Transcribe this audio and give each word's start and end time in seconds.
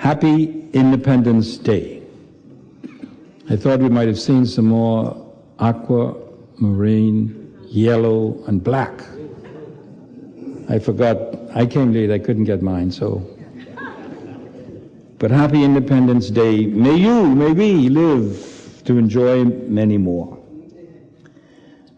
Happy 0.00 0.66
Independence 0.72 1.58
Day. 1.58 2.02
I 3.50 3.56
thought 3.56 3.80
we 3.80 3.90
might 3.90 4.08
have 4.08 4.18
seen 4.18 4.46
some 4.46 4.64
more 4.64 5.30
aqua, 5.58 6.16
marine, 6.56 7.54
yellow, 7.66 8.42
and 8.46 8.64
black. 8.64 9.02
I 10.70 10.78
forgot. 10.78 11.18
I 11.54 11.66
came 11.66 11.92
late. 11.92 12.10
I 12.10 12.18
couldn't 12.18 12.44
get 12.44 12.62
mine, 12.62 12.90
so. 12.90 13.20
But 15.18 15.30
happy 15.30 15.62
Independence 15.62 16.30
Day. 16.30 16.64
May 16.64 16.96
you, 16.96 17.34
may 17.34 17.52
we 17.52 17.90
live 17.90 18.82
to 18.86 18.96
enjoy 18.96 19.44
many 19.44 19.98
more. 19.98 20.42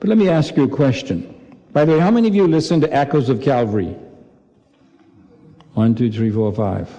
But 0.01 0.09
let 0.09 0.19
me 0.19 0.29
ask 0.29 0.57
you 0.57 0.65
a 0.65 0.69
question. 0.69 1.57
By 1.73 1.85
the 1.85 1.93
way, 1.93 2.01
how 2.01 2.11
many 2.11 2.27
of 2.27 2.35
you 2.35 2.49
listen 2.49 2.81
to 2.81 2.93
Echoes 2.93 3.29
of 3.29 3.41
Calvary? 3.41 3.95
One, 5.75 5.95
two, 5.95 6.11
three, 6.11 6.33
four, 6.33 6.53
five. 6.53 6.91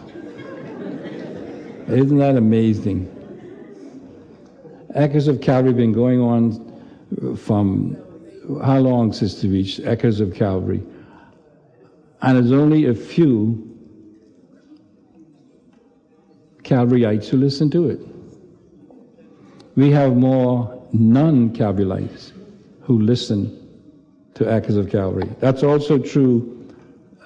Isn't 1.88 2.18
that 2.18 2.38
amazing? 2.38 3.10
Echoes 4.96 5.28
of 5.28 5.42
Calvary 5.42 5.74
been 5.74 5.92
going 5.92 6.20
on 6.22 7.36
from 7.36 7.98
how 8.64 8.80
long, 8.80 9.12
Sister 9.12 9.48
Beach? 9.48 9.82
Echoes 9.84 10.20
of 10.20 10.34
Calvary. 10.34 10.82
And 12.22 12.38
there's 12.38 12.52
only 12.52 12.86
a 12.86 12.94
few 12.94 13.70
Calvaryites 16.64 17.28
who 17.28 17.38
listen 17.38 17.70
to 17.72 17.90
it. 17.90 18.00
We 19.76 19.92
have 19.92 20.16
more 20.16 20.88
non 20.94 21.54
Calvaryites 21.54 22.32
who 22.82 23.00
listen 23.00 23.60
to 24.36 24.50
Echoes 24.50 24.78
of 24.78 24.90
Calvary. 24.90 25.30
That's 25.40 25.64
also 25.64 25.98
true 25.98 26.66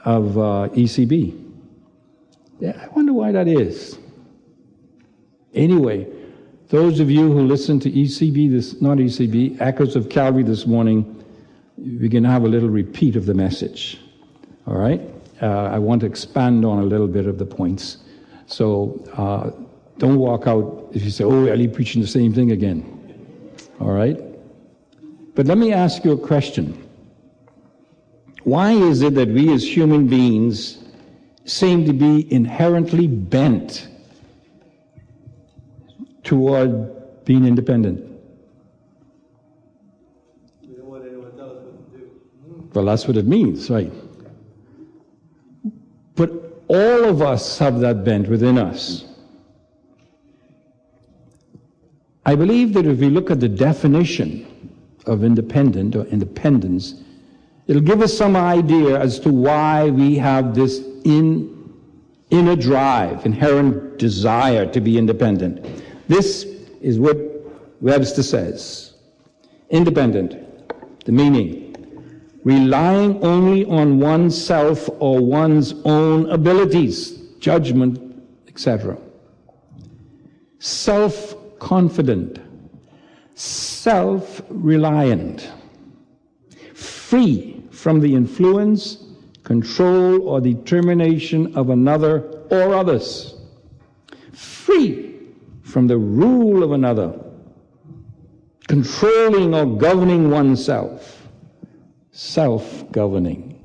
of 0.05 0.37
uh, 0.37 0.70
ECB. 0.73 1.43
Yeah, 2.59 2.79
I 2.81 2.87
wonder 2.87 3.13
why 3.13 3.31
that 3.31 3.48
is. 3.48 3.99
Anyway, 5.57 6.07
those 6.70 6.99
of 6.99 7.09
you 7.09 7.32
who 7.32 7.41
listen 7.41 7.79
to 7.79 7.90
ECB, 7.90 8.51
this 8.51 8.79
not 8.79 8.99
ECB, 8.99 9.59
Echoes 9.59 9.95
of 9.95 10.07
Calvary 10.07 10.43
this 10.43 10.68
morning, 10.68 11.26
we're 11.77 12.09
going 12.09 12.23
to 12.23 12.29
have 12.29 12.43
a 12.43 12.48
little 12.48 12.70
repeat 12.70 13.15
of 13.15 13.26
the 13.26 13.34
message. 13.34 13.99
All 14.67 14.76
right? 14.76 15.01
Uh, 15.41 15.63
I 15.63 15.79
want 15.79 16.01
to 16.01 16.05
expand 16.05 16.63
on 16.63 16.77
a 16.77 16.84
little 16.84 17.07
bit 17.07 17.26
of 17.26 17.40
the 17.40 17.45
points. 17.45 17.98
So 18.45 19.04
uh, 19.17 19.49
don't 19.98 20.20
walk 20.20 20.45
out 20.45 20.90
if 20.93 21.04
you 21.04 21.09
say, 21.09 21.23
oh, 21.23 21.45
Ellie 21.45 21.67
preaching 21.67 22.04
the 22.04 22.07
same 22.07 22.34
thing 22.34 22.51
again. 22.51 22.85
All 23.79 23.91
right? 23.91 24.20
But 25.34 25.48
let 25.48 25.57
me 25.57 25.73
ask 25.73 26.05
you 26.05 26.12
a 26.12 26.17
question. 26.17 26.87
Why 28.43 28.73
is 28.73 29.01
it 29.01 29.15
that 29.15 29.29
we 29.29 29.51
as 29.54 29.67
human 29.67 30.05
beings 30.05 30.84
seem 31.45 31.84
to 31.85 31.93
be 31.93 32.32
inherently 32.32 33.07
bent 33.07 33.87
toward 36.27 37.25
being 37.25 37.45
independent? 37.45 38.03
Well, 42.73 42.85
that's 42.85 43.07
what 43.07 43.17
it 43.17 43.25
means, 43.25 43.71
right? 43.71 43.91
But 46.15 46.29
all 46.67 47.05
of 47.05 47.21
us 47.21 47.57
have 47.57 47.79
that 47.79 48.03
bent 48.03 48.27
within 48.27 48.57
us. 48.57 49.05
I 52.25 52.35
believe 52.35 52.73
that 52.73 52.85
if 52.85 52.99
we 52.99 53.09
look 53.09 53.31
at 53.31 53.39
the 53.39 53.48
definition 53.48 54.45
of 55.05 55.23
independent 55.23 55.95
or 55.95 56.03
independence, 56.07 57.01
it'll 57.67 57.81
give 57.81 58.01
us 58.01 58.15
some 58.15 58.35
idea 58.35 58.99
as 58.99 59.17
to 59.21 59.31
why 59.31 59.89
we 59.89 60.17
have 60.17 60.53
this 60.53 60.79
in, 61.05 61.73
inner 62.29 62.57
drive, 62.57 63.25
inherent 63.25 63.98
desire 63.98 64.66
to 64.66 64.81
be 64.81 64.97
independent. 64.97 65.66
This 66.08 66.46
is 66.81 67.00
what 67.00 67.18
Webster 67.81 68.24
says. 68.24 68.94
Independent, 69.69 70.36
the 71.06 71.12
meaning. 71.12 71.63
Relying 72.44 73.22
only 73.25 73.66
on 73.66 74.00
oneself 74.00 74.90
or 75.00 75.19
one's 75.19 75.73
own 75.84 76.29
abilities, 76.29 77.12
judgment, 77.40 78.00
etc. 78.47 78.97
Self 80.59 81.35
confident, 81.59 82.40
self 83.35 84.41
reliant, 84.50 85.51
free 86.73 87.62
from 87.72 88.00
the 88.00 88.16
influence, 88.16 89.03
control, 89.44 90.22
or 90.28 90.40
determination 90.40 91.53
of 91.57 91.69
another 91.69 92.22
or 92.50 92.73
others, 92.73 93.35
free 94.31 95.06
from 95.77 95.85
the 95.85 95.95
rule 95.95 96.63
of 96.63 96.71
another, 96.71 97.13
controlling 98.67 99.53
or 99.53 99.77
governing 99.77 100.31
oneself 100.31 101.27
self 102.09 102.91
governing. 102.91 103.63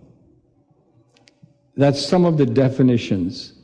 That's 1.74 2.04
some 2.04 2.26
of 2.26 2.36
the 2.36 2.44
definitions 2.44 3.54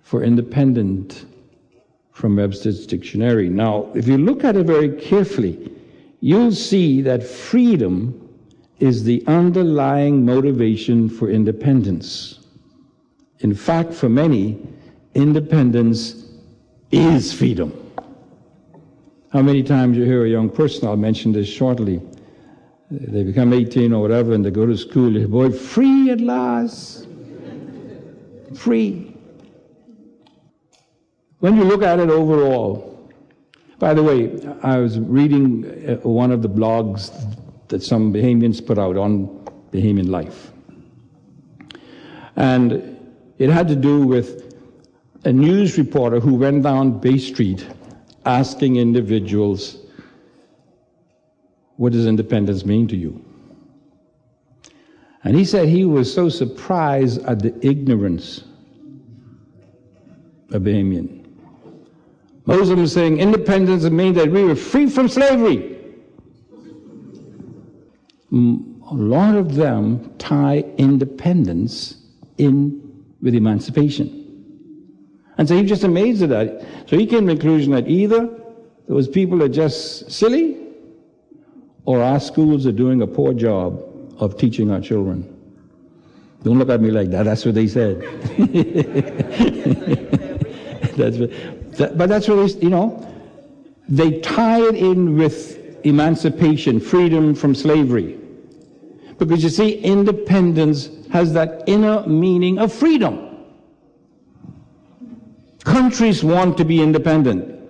for 0.00 0.24
independent 0.24 1.26
from 2.12 2.36
Webster's 2.36 2.86
dictionary. 2.86 3.50
Now, 3.50 3.90
if 3.94 4.08
you 4.08 4.16
look 4.16 4.42
at 4.42 4.56
it 4.56 4.64
very 4.64 4.98
carefully, 4.98 5.70
you'll 6.20 6.52
see 6.52 7.02
that 7.02 7.22
freedom 7.22 8.26
is 8.78 9.04
the 9.04 9.22
underlying 9.26 10.24
motivation 10.24 11.10
for 11.10 11.28
independence. 11.28 12.38
In 13.40 13.54
fact, 13.54 13.92
for 13.92 14.08
many, 14.08 14.66
independence 15.14 16.22
is 16.92 17.32
freedom. 17.32 17.81
How 19.32 19.40
many 19.40 19.62
times 19.62 19.96
you 19.96 20.04
hear 20.04 20.26
a 20.26 20.28
young 20.28 20.50
person, 20.50 20.86
I'll 20.86 20.96
mention 20.98 21.32
this 21.32 21.48
shortly, 21.48 22.02
they 22.90 23.24
become 23.24 23.54
18 23.54 23.90
or 23.94 24.02
whatever 24.02 24.34
and 24.34 24.44
they 24.44 24.50
go 24.50 24.66
to 24.66 24.76
school, 24.76 25.14
say, 25.14 25.24
boy, 25.24 25.50
free 25.50 26.10
at 26.10 26.20
last. 26.20 27.06
free. 28.54 29.16
When 31.38 31.56
you 31.56 31.64
look 31.64 31.82
at 31.82 31.98
it 31.98 32.10
overall, 32.10 33.10
by 33.78 33.94
the 33.94 34.02
way, 34.02 34.38
I 34.62 34.76
was 34.76 35.00
reading 35.00 35.64
uh, 35.88 35.94
one 36.06 36.30
of 36.30 36.42
the 36.42 36.50
blogs 36.50 37.10
that 37.68 37.82
some 37.82 38.12
Bahamians 38.12 38.64
put 38.64 38.78
out 38.78 38.98
on 38.98 39.28
Bahamian 39.72 40.10
life. 40.10 40.52
And 42.36 42.98
it 43.38 43.48
had 43.48 43.66
to 43.68 43.76
do 43.76 44.02
with 44.02 44.54
a 45.24 45.32
news 45.32 45.78
reporter 45.78 46.20
who 46.20 46.34
went 46.34 46.64
down 46.64 47.00
Bay 47.00 47.16
Street 47.16 47.66
asking 48.24 48.76
individuals 48.76 49.78
what 51.76 51.92
does 51.92 52.06
independence 52.06 52.64
mean 52.64 52.86
to 52.88 52.96
you? 52.96 53.24
And 55.24 55.36
he 55.36 55.44
said 55.44 55.68
he 55.68 55.84
was 55.84 56.12
so 56.12 56.28
surprised 56.28 57.22
at 57.24 57.40
the 57.40 57.54
ignorance 57.66 58.44
of 60.50 60.62
Bahamian. 60.62 61.24
Of 62.46 62.90
saying 62.90 63.18
independence 63.18 63.84
means 63.84 64.16
that 64.16 64.30
we 64.30 64.44
were 64.44 64.56
free 64.56 64.88
from 64.88 65.08
slavery. 65.08 65.76
A 68.32 68.94
lot 68.94 69.36
of 69.36 69.54
them 69.54 70.12
tie 70.18 70.64
independence 70.76 71.96
in 72.38 72.80
with 73.20 73.34
emancipation. 73.34 74.21
And 75.38 75.48
so 75.48 75.56
he's 75.56 75.68
just 75.68 75.84
amazed 75.84 76.22
at 76.22 76.28
that. 76.30 76.64
So 76.86 76.98
he 76.98 77.06
came 77.06 77.26
to 77.26 77.34
the 77.34 77.40
conclusion 77.40 77.72
that 77.72 77.88
either 77.88 78.28
those 78.88 79.08
people 79.08 79.42
are 79.42 79.48
just 79.48 80.10
silly 80.10 80.58
or 81.84 82.02
our 82.02 82.20
schools 82.20 82.66
are 82.66 82.72
doing 82.72 83.02
a 83.02 83.06
poor 83.06 83.32
job 83.32 83.82
of 84.18 84.36
teaching 84.36 84.70
our 84.70 84.80
children. 84.80 85.28
Don't 86.42 86.58
look 86.58 86.68
at 86.68 86.80
me 86.80 86.90
like 86.90 87.10
that. 87.10 87.24
That's 87.24 87.44
what 87.44 87.54
they 87.54 87.68
said. 87.68 88.00
that's 90.96 91.16
what, 91.16 91.30
that, 91.76 91.96
but 91.96 92.08
that's 92.08 92.28
what 92.28 92.36
they, 92.36 92.60
you 92.60 92.70
know, 92.70 93.08
they 93.88 94.20
tie 94.20 94.60
it 94.60 94.74
in 94.74 95.16
with 95.16 95.84
emancipation, 95.84 96.80
freedom 96.80 97.34
from 97.34 97.54
slavery. 97.54 98.18
Because 99.18 99.42
you 99.42 99.50
see, 99.50 99.78
independence 99.78 100.90
has 101.12 101.32
that 101.34 101.62
inner 101.66 102.06
meaning 102.06 102.58
of 102.58 102.72
freedom. 102.72 103.31
Countries 105.64 106.24
want 106.24 106.56
to 106.58 106.64
be 106.64 106.82
independent. 106.82 107.60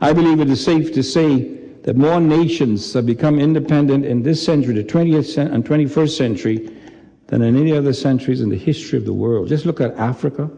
I 0.00 0.12
believe 0.12 0.40
it 0.40 0.50
is 0.50 0.62
safe 0.62 0.92
to 0.92 1.02
say 1.02 1.56
that 1.82 1.96
more 1.96 2.20
nations 2.20 2.92
have 2.92 3.06
become 3.06 3.38
independent 3.38 4.04
in 4.04 4.22
this 4.22 4.44
century, 4.44 4.74
the 4.74 4.84
20th 4.84 5.38
and 5.38 5.64
21st 5.64 6.16
century, 6.16 6.76
than 7.28 7.42
in 7.42 7.56
any 7.56 7.72
other 7.72 7.92
centuries 7.92 8.40
in 8.40 8.48
the 8.48 8.56
history 8.56 8.98
of 8.98 9.04
the 9.04 9.12
world. 9.12 9.48
Just 9.48 9.64
look 9.64 9.80
at 9.80 9.94
Africa, 9.96 10.50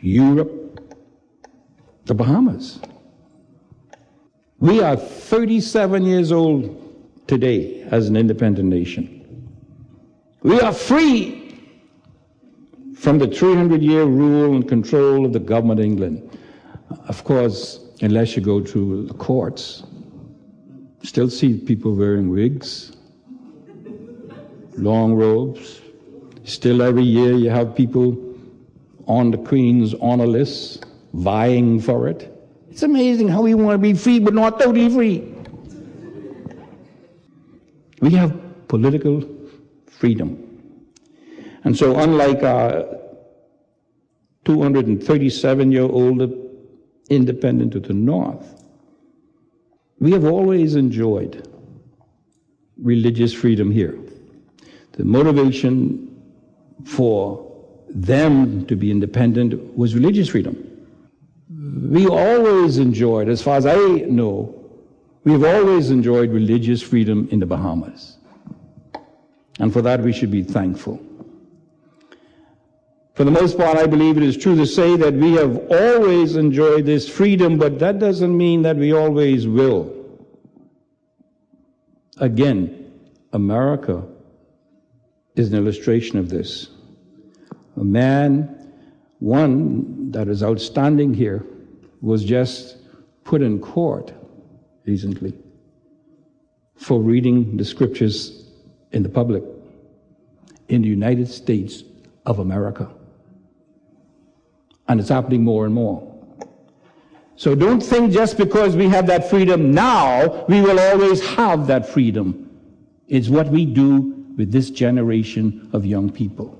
Europe, 0.00 0.90
the 2.06 2.14
Bahamas. 2.14 2.80
We 4.58 4.82
are 4.82 4.96
37 4.96 6.04
years 6.04 6.32
old 6.32 7.26
today 7.26 7.82
as 7.84 8.08
an 8.08 8.16
independent 8.16 8.68
nation. 8.68 9.16
We 10.42 10.60
are 10.60 10.72
free 10.72 11.39
from 13.00 13.18
the 13.18 13.26
300 13.26 13.80
year 13.80 14.04
rule 14.04 14.54
and 14.54 14.68
control 14.68 15.24
of 15.24 15.32
the 15.32 15.40
government 15.40 15.80
of 15.80 15.86
England. 15.86 16.38
Of 17.08 17.24
course, 17.24 17.80
unless 18.02 18.36
you 18.36 18.42
go 18.42 18.60
to 18.60 19.06
the 19.06 19.14
courts, 19.14 19.84
still 21.02 21.30
see 21.30 21.58
people 21.58 21.94
wearing 21.94 22.28
wigs, 22.28 22.92
long 24.76 25.14
robes. 25.14 25.80
Still, 26.44 26.82
every 26.82 27.04
year 27.04 27.32
you 27.32 27.48
have 27.48 27.74
people 27.74 28.18
on 29.06 29.30
the 29.30 29.38
Queen's 29.38 29.94
honor 29.94 30.26
list 30.26 30.84
vying 31.14 31.80
for 31.80 32.06
it. 32.06 32.30
It's 32.70 32.82
amazing 32.82 33.28
how 33.28 33.42
we 33.42 33.54
want 33.54 33.74
to 33.74 33.78
be 33.78 33.94
free, 33.94 34.18
but 34.18 34.34
not 34.34 34.58
totally 34.58 34.90
free. 34.90 35.34
We 38.00 38.10
have 38.10 38.68
political 38.68 39.24
freedom. 39.86 40.49
And 41.64 41.76
so, 41.76 41.98
unlike 41.98 42.42
our 42.42 42.98
237 44.44 45.72
year 45.72 45.82
old 45.82 46.32
independent 47.10 47.72
to 47.72 47.80
the 47.80 47.92
north, 47.92 48.64
we 49.98 50.12
have 50.12 50.24
always 50.24 50.74
enjoyed 50.76 51.46
religious 52.78 53.32
freedom 53.32 53.70
here. 53.70 53.98
The 54.92 55.04
motivation 55.04 56.06
for 56.84 57.46
them 57.90 58.64
to 58.66 58.76
be 58.76 58.90
independent 58.90 59.76
was 59.76 59.94
religious 59.94 60.28
freedom. 60.28 60.66
We 61.90 62.06
always 62.06 62.78
enjoyed, 62.78 63.28
as 63.28 63.42
far 63.42 63.56
as 63.56 63.66
I 63.66 63.76
know, 63.76 64.54
we've 65.24 65.44
always 65.44 65.90
enjoyed 65.90 66.30
religious 66.30 66.80
freedom 66.80 67.28
in 67.30 67.40
the 67.40 67.46
Bahamas. 67.46 68.16
And 69.58 69.72
for 69.72 69.82
that 69.82 70.00
we 70.00 70.12
should 70.12 70.30
be 70.30 70.42
thankful. 70.42 71.04
For 73.20 73.24
the 73.24 73.30
most 73.30 73.58
part, 73.58 73.76
I 73.76 73.84
believe 73.84 74.16
it 74.16 74.22
is 74.22 74.34
true 74.34 74.56
to 74.56 74.64
say 74.64 74.96
that 74.96 75.12
we 75.12 75.34
have 75.34 75.58
always 75.70 76.36
enjoyed 76.36 76.86
this 76.86 77.06
freedom, 77.06 77.58
but 77.58 77.78
that 77.78 77.98
doesn't 77.98 78.34
mean 78.34 78.62
that 78.62 78.78
we 78.78 78.94
always 78.94 79.46
will. 79.46 79.94
Again, 82.16 82.90
America 83.34 84.06
is 85.36 85.52
an 85.52 85.58
illustration 85.58 86.18
of 86.18 86.30
this. 86.30 86.68
A 87.76 87.84
man, 87.84 88.72
one 89.18 90.10
that 90.12 90.28
is 90.28 90.42
outstanding 90.42 91.12
here, 91.12 91.44
was 92.00 92.24
just 92.24 92.78
put 93.24 93.42
in 93.42 93.58
court 93.58 94.14
recently 94.86 95.34
for 96.74 97.02
reading 97.02 97.58
the 97.58 97.66
scriptures 97.66 98.46
in 98.92 99.02
the 99.02 99.10
public 99.10 99.44
in 100.70 100.80
the 100.80 100.88
United 100.88 101.28
States 101.28 101.84
of 102.24 102.38
America. 102.38 102.90
And 104.90 104.98
it's 104.98 105.08
happening 105.08 105.44
more 105.44 105.66
and 105.66 105.72
more. 105.72 106.02
So 107.36 107.54
don't 107.54 107.80
think 107.80 108.12
just 108.12 108.36
because 108.36 108.74
we 108.74 108.88
have 108.88 109.06
that 109.06 109.30
freedom 109.30 109.70
now, 109.70 110.44
we 110.46 110.60
will 110.60 110.80
always 110.80 111.24
have 111.36 111.68
that 111.68 111.88
freedom. 111.88 112.50
It's 113.06 113.28
what 113.28 113.46
we 113.46 113.64
do 113.64 114.26
with 114.36 114.50
this 114.50 114.68
generation 114.68 115.70
of 115.72 115.86
young 115.86 116.10
people. 116.10 116.58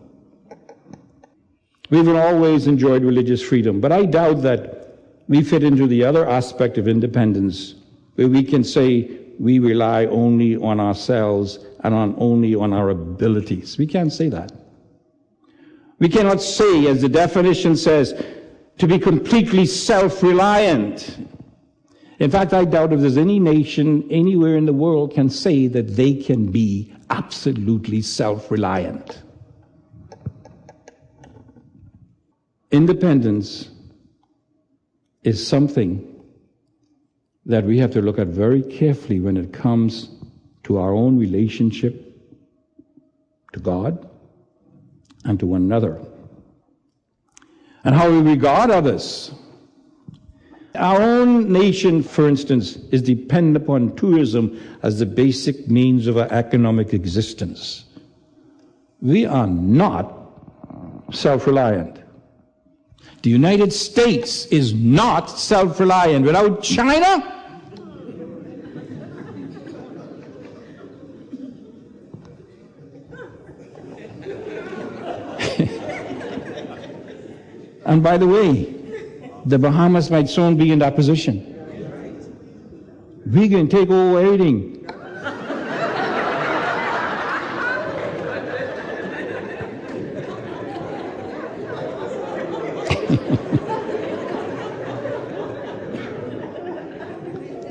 We've 1.90 2.08
always 2.08 2.68
enjoyed 2.68 3.02
religious 3.02 3.42
freedom, 3.42 3.80
but 3.80 3.90
I 3.90 4.04
doubt 4.04 4.42
that 4.42 5.00
we 5.26 5.42
fit 5.42 5.64
into 5.64 5.88
the 5.88 6.04
other 6.04 6.28
aspect 6.28 6.78
of 6.78 6.86
independence 6.86 7.74
where 8.14 8.28
we 8.28 8.44
can 8.44 8.62
say 8.62 9.10
we 9.40 9.58
rely 9.58 10.06
only 10.06 10.54
on 10.54 10.78
ourselves 10.78 11.58
and 11.82 11.92
on 11.92 12.14
only 12.16 12.54
on 12.54 12.72
our 12.72 12.90
abilities. 12.90 13.76
We 13.76 13.88
can't 13.88 14.12
say 14.12 14.28
that. 14.28 14.52
We 16.00 16.08
cannot 16.08 16.40
say, 16.40 16.86
as 16.86 17.02
the 17.02 17.08
definition 17.08 17.76
says, 17.76 18.14
to 18.78 18.88
be 18.88 18.98
completely 18.98 19.66
self-reliant. 19.66 21.18
In 22.18 22.30
fact, 22.30 22.54
I 22.54 22.64
doubt 22.64 22.94
if 22.94 23.00
there's 23.00 23.18
any 23.18 23.38
nation 23.38 24.08
anywhere 24.10 24.56
in 24.56 24.64
the 24.64 24.72
world 24.72 25.14
can 25.14 25.28
say 25.28 25.66
that 25.68 25.96
they 25.96 26.14
can 26.14 26.50
be 26.50 26.92
absolutely 27.10 28.00
self-reliant. 28.00 29.22
Independence 32.70 33.68
is 35.22 35.46
something 35.46 36.06
that 37.44 37.64
we 37.64 37.78
have 37.78 37.90
to 37.90 38.00
look 38.00 38.18
at 38.18 38.28
very 38.28 38.62
carefully 38.62 39.20
when 39.20 39.36
it 39.36 39.52
comes 39.52 40.08
to 40.62 40.78
our 40.78 40.94
own 40.94 41.18
relationship 41.18 42.16
to 43.52 43.60
God 43.60 44.09
and 45.24 45.38
to 45.40 45.46
one 45.46 45.62
another. 45.62 46.00
And 47.84 47.94
how 47.94 48.10
we 48.10 48.18
regard 48.20 48.70
others. 48.70 49.32
Our 50.74 51.02
own 51.02 51.52
nation, 51.52 52.02
for 52.02 52.28
instance, 52.28 52.76
is 52.92 53.02
dependent 53.02 53.56
upon 53.56 53.96
tourism 53.96 54.58
as 54.82 54.98
the 54.98 55.06
basic 55.06 55.68
means 55.68 56.06
of 56.06 56.16
our 56.16 56.30
economic 56.30 56.94
existence. 56.94 57.84
We 59.00 59.26
are 59.26 59.46
not 59.46 60.16
self 61.12 61.46
reliant. 61.46 61.98
The 63.22 63.30
United 63.30 63.72
States 63.72 64.46
is 64.46 64.72
not 64.72 65.26
self 65.26 65.80
reliant. 65.80 66.24
Without 66.24 66.62
China, 66.62 67.39
And 77.84 78.02
by 78.02 78.18
the 78.18 78.26
way, 78.26 78.74
the 79.46 79.58
Bahamas 79.58 80.10
might 80.10 80.28
soon 80.28 80.56
be 80.56 80.72
in 80.72 80.78
that 80.80 80.96
position. 80.96 81.46
We 83.26 83.48
can 83.48 83.68
take 83.68 83.88
over 83.90 84.20
everything. 84.20 84.76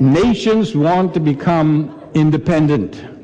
Nations 0.00 0.74
want 0.74 1.14
to 1.14 1.20
become 1.20 2.10
independent. 2.14 3.19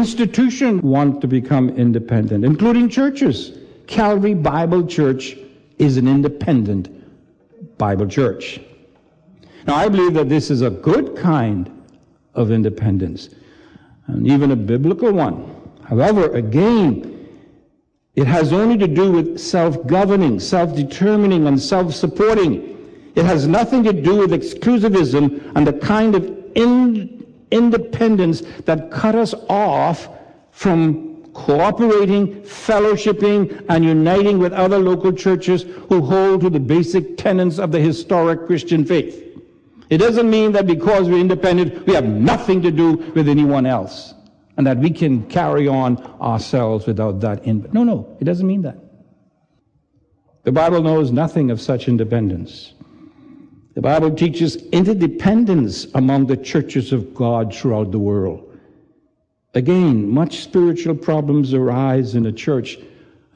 Institutions 0.00 0.82
want 0.82 1.20
to 1.20 1.28
become 1.28 1.68
independent, 1.76 2.42
including 2.42 2.88
churches. 2.88 3.58
Calvary 3.86 4.32
Bible 4.32 4.86
Church 4.86 5.36
is 5.76 5.98
an 5.98 6.08
independent 6.08 6.88
Bible 7.76 8.06
church. 8.06 8.60
Now, 9.66 9.74
I 9.74 9.90
believe 9.90 10.14
that 10.14 10.30
this 10.30 10.50
is 10.50 10.62
a 10.62 10.70
good 10.70 11.18
kind 11.18 11.70
of 12.32 12.50
independence, 12.50 13.28
and 14.06 14.26
even 14.26 14.52
a 14.52 14.56
biblical 14.56 15.12
one. 15.12 15.54
However, 15.84 16.32
again, 16.32 17.28
it 18.14 18.26
has 18.26 18.54
only 18.54 18.78
to 18.78 18.88
do 18.88 19.12
with 19.12 19.38
self 19.38 19.86
governing, 19.86 20.40
self 20.40 20.74
determining, 20.74 21.46
and 21.46 21.60
self 21.60 21.92
supporting. 21.92 22.54
It 23.16 23.26
has 23.26 23.46
nothing 23.46 23.84
to 23.84 23.92
do 23.92 24.16
with 24.16 24.30
exclusivism 24.30 25.52
and 25.54 25.66
the 25.66 25.74
kind 25.74 26.14
of 26.14 26.24
in, 26.54 27.19
independence 27.50 28.42
that 28.64 28.90
cut 28.90 29.14
us 29.14 29.34
off 29.48 30.08
from 30.52 31.22
cooperating, 31.32 32.42
fellowshipping, 32.42 33.64
and 33.68 33.84
uniting 33.84 34.38
with 34.38 34.52
other 34.52 34.78
local 34.78 35.12
churches 35.12 35.62
who 35.88 36.00
hold 36.02 36.40
to 36.42 36.50
the 36.50 36.60
basic 36.60 37.16
tenets 37.16 37.58
of 37.58 37.72
the 37.72 37.80
historic 37.80 38.46
Christian 38.46 38.84
faith. 38.84 39.26
It 39.88 39.98
doesn't 39.98 40.30
mean 40.30 40.52
that 40.52 40.66
because 40.66 41.08
we're 41.08 41.20
independent, 41.20 41.86
we 41.86 41.94
have 41.94 42.04
nothing 42.04 42.62
to 42.62 42.70
do 42.70 42.96
with 43.14 43.28
anyone 43.28 43.66
else 43.66 44.14
and 44.56 44.66
that 44.66 44.78
we 44.78 44.90
can 44.90 45.26
carry 45.28 45.66
on 45.66 45.96
ourselves 46.20 46.86
without 46.86 47.20
that. 47.20 47.44
In- 47.44 47.68
no, 47.72 47.82
no, 47.82 48.16
it 48.20 48.24
doesn't 48.24 48.46
mean 48.46 48.62
that. 48.62 48.76
The 50.44 50.52
Bible 50.52 50.82
knows 50.82 51.10
nothing 51.10 51.50
of 51.50 51.60
such 51.60 51.88
independence. 51.88 52.72
The 53.74 53.80
Bible 53.80 54.10
teaches 54.12 54.56
interdependence 54.72 55.86
among 55.94 56.26
the 56.26 56.36
churches 56.36 56.92
of 56.92 57.14
God 57.14 57.54
throughout 57.54 57.92
the 57.92 58.00
world. 58.00 58.46
Again, 59.54 60.08
much 60.08 60.40
spiritual 60.40 60.96
problems 60.96 61.54
arise 61.54 62.14
in 62.16 62.26
a 62.26 62.32
church 62.32 62.78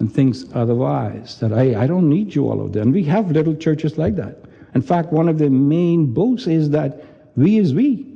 and 0.01 0.13
things 0.13 0.47
otherwise. 0.53 1.39
That 1.39 1.53
I, 1.53 1.85
I 1.85 1.87
don't 1.87 2.09
need 2.09 2.35
you 2.35 2.49
all 2.49 2.61
of 2.61 2.73
them. 2.73 2.91
We 2.91 3.05
have 3.05 3.31
little 3.31 3.55
churches 3.55 3.97
like 3.97 4.17
that. 4.17 4.45
In 4.75 4.83
fact, 4.83 5.13
one 5.13 5.29
of 5.29 5.39
the 5.39 5.51
main 5.51 6.13
boasts 6.13 6.49
is 6.49 6.71
that 6.71 7.05
we 7.37 7.59
is 7.59 7.73
we. 7.73 8.13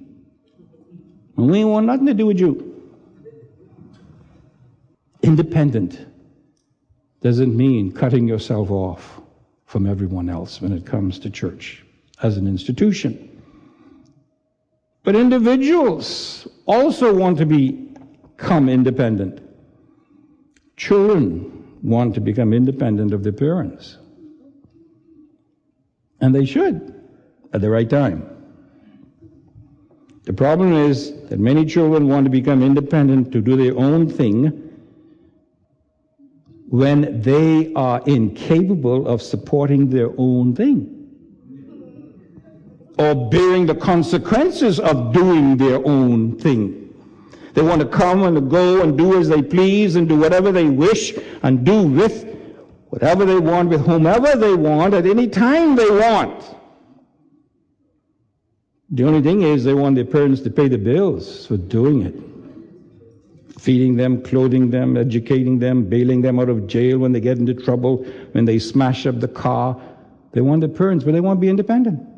And 1.37 1.49
we 1.49 1.65
want 1.65 1.87
nothing 1.87 2.07
to 2.07 2.15
do 2.15 2.27
with 2.27 2.41
you. 2.41 2.65
Independent 5.23 6.05
doesn't 7.21 7.57
mean 7.57 7.93
cutting 7.93 8.27
yourself 8.27 8.71
off 8.71 9.21
from 9.67 9.87
everyone 9.87 10.29
else 10.29 10.61
when 10.61 10.73
it 10.73 10.85
comes 10.85 11.21
to 11.21 11.31
church 11.31 11.85
as 12.23 12.37
an 12.37 12.47
institution. 12.47 13.25
But 15.05 15.15
individuals 15.17 16.47
also 16.67 17.15
want 17.15 17.39
to 17.39 17.47
become 17.47 18.69
independent. 18.69 19.41
Children 20.77 21.79
want 21.83 22.15
to 22.15 22.21
become 22.21 22.53
independent 22.53 23.13
of 23.13 23.23
their 23.23 23.33
parents. 23.33 23.99
And 26.21 26.35
they 26.35 26.45
should 26.45 27.03
at 27.53 27.61
the 27.61 27.71
right 27.71 27.89
time. 27.89 28.35
The 30.25 30.33
problem 30.33 30.75
is 30.75 31.13
that 31.29 31.39
many 31.39 31.65
children 31.65 32.09
want 32.09 32.25
to 32.25 32.31
become 32.31 32.63
independent 32.63 33.33
to 33.33 33.41
do 33.41 33.57
their 33.57 33.77
own 33.79 34.11
thing 34.11 34.65
when 36.69 37.23
they 37.23 37.73
are 37.73 38.03
incapable 38.05 39.09
of 39.09 39.23
supporting 39.23 39.89
their 39.89 40.11
own 40.19 40.55
thing 40.55 40.98
or 42.99 43.31
bearing 43.31 43.67
the 43.67 43.75
consequences 43.75 44.81
of 44.81 45.13
doing 45.13 45.57
their 45.57 45.85
own 45.87 46.37
thing. 46.39 46.85
They 47.55 47.63
want 47.63 47.81
to 47.81 47.87
come 47.87 48.25
and 48.25 48.51
go 48.51 48.83
and 48.83 48.99
do 48.99 49.19
as 49.19 49.29
they 49.29 49.43
please 49.43 49.97
and 49.97 50.09
do 50.09 50.17
whatever 50.19 50.53
they 50.53 50.65
wish 50.65 51.15
and 51.43 51.65
do 51.65 51.83
with 51.83 52.25
whatever 52.91 53.25
they 53.25 53.39
want 53.39 53.69
with 53.69 53.85
whomever 53.87 54.37
they 54.37 54.55
want 54.55 54.95
at 54.95 55.07
any 55.07 55.29
time 55.29 55.77
they 55.77 55.91
want. 55.91 56.57
The 58.91 59.05
only 59.05 59.23
thing 59.23 59.43
is 59.43 59.65
they 59.65 59.75
want 59.75 59.97
their 59.97 60.05
parents 60.05 60.41
to 60.43 60.51
pay 60.51 60.69
the 60.69 60.79
bills 60.79 61.47
for 61.47 61.57
doing 61.57 62.03
it. 62.03 62.15
Feeding 63.61 63.97
them, 63.97 64.23
clothing 64.23 64.71
them, 64.71 64.97
educating 64.97 65.59
them, 65.59 65.85
bailing 65.85 66.23
them 66.23 66.39
out 66.41 66.49
of 66.49 66.67
jail 66.67 66.99
when 66.99 67.13
they 67.13 67.21
get 67.21 67.39
into 67.39 67.55
trouble, 67.55 68.05
when 68.33 68.45
they 68.45 68.59
smash 68.59 69.05
up 69.07 69.21
the 69.21 69.29
car. 69.29 69.79
They 70.33 70.41
want 70.41 70.61
their 70.61 70.71
parents, 70.71 71.05
but 71.05 71.13
they 71.13 71.21
want 71.21 71.39
to 71.39 71.41
be 71.41 71.49
independent. 71.49 72.18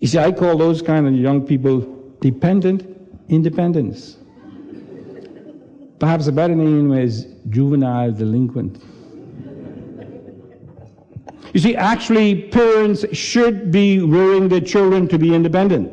You 0.00 0.06
see, 0.08 0.18
I 0.18 0.32
call 0.32 0.56
those 0.56 0.80
kind 0.80 1.06
of 1.06 1.14
young 1.14 1.44
people 1.46 2.14
dependent 2.20 2.86
independence. 3.28 4.16
Perhaps 5.98 6.28
a 6.28 6.32
better 6.32 6.54
name 6.54 6.92
is 6.92 7.26
juvenile 7.48 8.12
delinquent. 8.12 8.80
You 11.52 11.60
see, 11.60 11.74
actually, 11.74 12.42
parents 12.48 13.04
should 13.16 13.72
be 13.72 13.98
rearing 14.00 14.48
their 14.48 14.60
children 14.60 15.08
to 15.08 15.18
be 15.18 15.34
independent. 15.34 15.92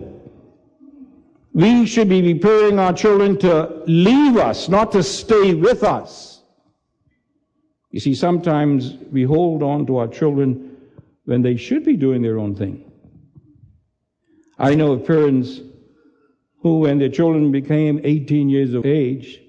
We 1.53 1.85
should 1.85 2.09
be 2.09 2.33
preparing 2.33 2.77
our 2.77 2.93
children 2.93 3.39
to 3.39 3.81
leave 3.87 4.37
us, 4.37 4.67
not 4.67 4.91
to 4.91 5.01
stay 5.01 5.53
with 5.55 5.83
us. 5.83 6.41
You 7.91 8.01
see, 8.01 8.13
sometimes 8.13 8.95
we 9.11 9.23
hold 9.23 9.63
on 9.63 9.85
to 9.87 9.97
our 9.97 10.07
children 10.07 10.75
when 11.23 11.41
they 11.41 11.55
should 11.55 11.85
be 11.85 11.95
doing 11.95 12.21
their 12.21 12.37
own 12.37 12.53
thing. 12.53 12.91
I 14.57 14.75
know 14.75 14.93
of 14.93 15.05
parents 15.05 15.59
who, 16.61 16.79
when 16.79 16.97
their 16.97 17.09
children 17.09 17.51
became 17.51 17.99
18 18.03 18.49
years 18.49 18.73
of 18.73 18.85
age, 18.85 19.41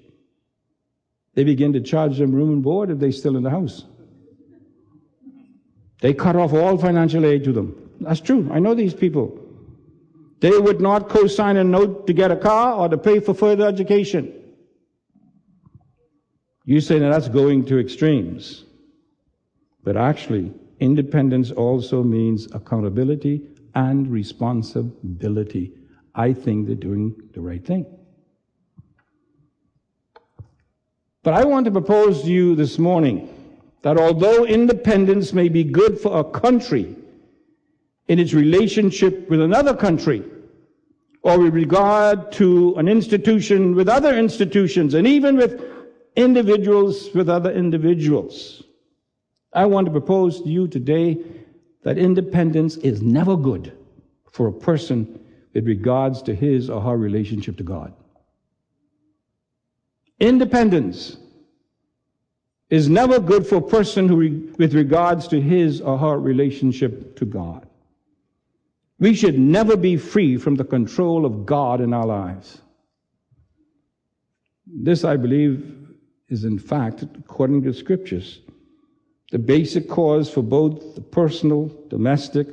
they 1.33 1.43
begin 1.43 1.73
to 1.73 1.81
charge 1.81 2.17
them 2.17 2.31
room 2.31 2.51
and 2.51 2.63
board 2.63 2.89
if 2.89 2.99
they're 2.99 3.11
still 3.11 3.37
in 3.37 3.43
the 3.43 3.49
house. 3.49 3.85
They 6.01 6.13
cut 6.13 6.35
off 6.35 6.53
all 6.53 6.77
financial 6.77 7.25
aid 7.25 7.43
to 7.45 7.53
them. 7.53 7.91
That's 8.01 8.21
true. 8.21 8.49
I 8.51 8.59
know 8.59 8.75
these 8.75 8.93
people. 8.93 9.39
They 10.39 10.57
would 10.57 10.81
not 10.81 11.09
co-sign 11.09 11.57
a 11.57 11.63
note 11.63 12.05
to 12.07 12.13
get 12.13 12.31
a 12.31 12.35
car 12.35 12.73
or 12.73 12.89
to 12.89 12.97
pay 12.97 13.19
for 13.19 13.33
further 13.33 13.65
education. 13.67 14.33
You 16.65 16.81
say 16.81 16.99
that 16.99 17.09
that's 17.09 17.29
going 17.29 17.65
to 17.65 17.79
extremes. 17.79 18.65
But 19.83 19.97
actually, 19.97 20.53
independence 20.79 21.49
also 21.49 22.03
means 22.03 22.47
accountability 22.53 23.47
and 23.77 24.11
responsibility. 24.11 25.71
I 26.15 26.33
think 26.33 26.65
they're 26.65 26.75
doing 26.75 27.15
the 27.33 27.41
right 27.41 27.63
thing. 27.63 27.85
But 31.21 31.35
I 31.35 31.45
want 31.45 31.65
to 31.65 31.71
propose 31.71 32.23
to 32.23 32.27
you 32.27 32.55
this 32.55 32.79
morning 32.79 33.29
that 33.83 33.99
although 33.99 34.45
independence 34.45 35.31
may 35.31 35.47
be 35.47 35.63
good 35.63 35.99
for 35.99 36.19
a 36.19 36.23
country 36.23 36.95
in 38.07 38.17
its 38.17 38.33
relationship 38.33 39.29
with 39.29 39.41
another 39.41 39.75
country, 39.75 40.23
or 41.21 41.37
with 41.37 41.53
regard 41.53 42.31
to 42.31 42.73
an 42.77 42.87
institution 42.87 43.75
with 43.75 43.87
other 43.87 44.17
institutions, 44.17 44.95
and 44.95 45.05
even 45.05 45.37
with 45.37 45.63
individuals 46.15 47.09
with 47.13 47.29
other 47.29 47.51
individuals, 47.51 48.63
I 49.53 49.65
want 49.65 49.85
to 49.85 49.91
propose 49.91 50.41
to 50.41 50.49
you 50.49 50.67
today 50.67 51.23
that 51.83 51.97
independence 51.97 52.77
is 52.77 53.01
never 53.01 53.37
good 53.37 53.77
for 54.31 54.47
a 54.47 54.53
person 54.53 55.19
with 55.53 55.65
regards 55.65 56.21
to 56.23 56.35
his 56.35 56.69
or 56.69 56.81
her 56.81 56.97
relationship 56.97 57.57
to 57.57 57.63
God. 57.63 57.93
Independence 60.19 61.17
is 62.69 62.89
never 62.89 63.19
good 63.19 63.47
for 63.47 63.55
a 63.55 63.61
person 63.61 64.07
who, 64.07 64.51
with 64.57 64.73
regards 64.73 65.27
to 65.29 65.39
his 65.39 65.79
or 65.79 65.97
her 65.97 66.19
relationship 66.19 67.15
to 67.15 67.25
God. 67.25 67.67
We 68.99 69.13
should 69.13 69.37
never 69.37 69.77
be 69.77 69.95
free 69.95 70.37
from 70.37 70.55
the 70.55 70.65
control 70.65 71.25
of 71.25 71.45
God 71.45 71.81
in 71.81 71.93
our 71.93 72.05
lives. 72.05 72.61
This, 74.65 75.03
I 75.03 75.15
believe, 75.15 75.87
is 76.29 76.43
in 76.43 76.59
fact, 76.59 77.03
according 77.03 77.63
to 77.63 77.73
scriptures, 77.73 78.41
the 79.31 79.39
basic 79.39 79.89
cause 79.89 80.29
for 80.29 80.41
both 80.41 80.95
the 80.95 81.01
personal, 81.01 81.71
domestic, 81.89 82.47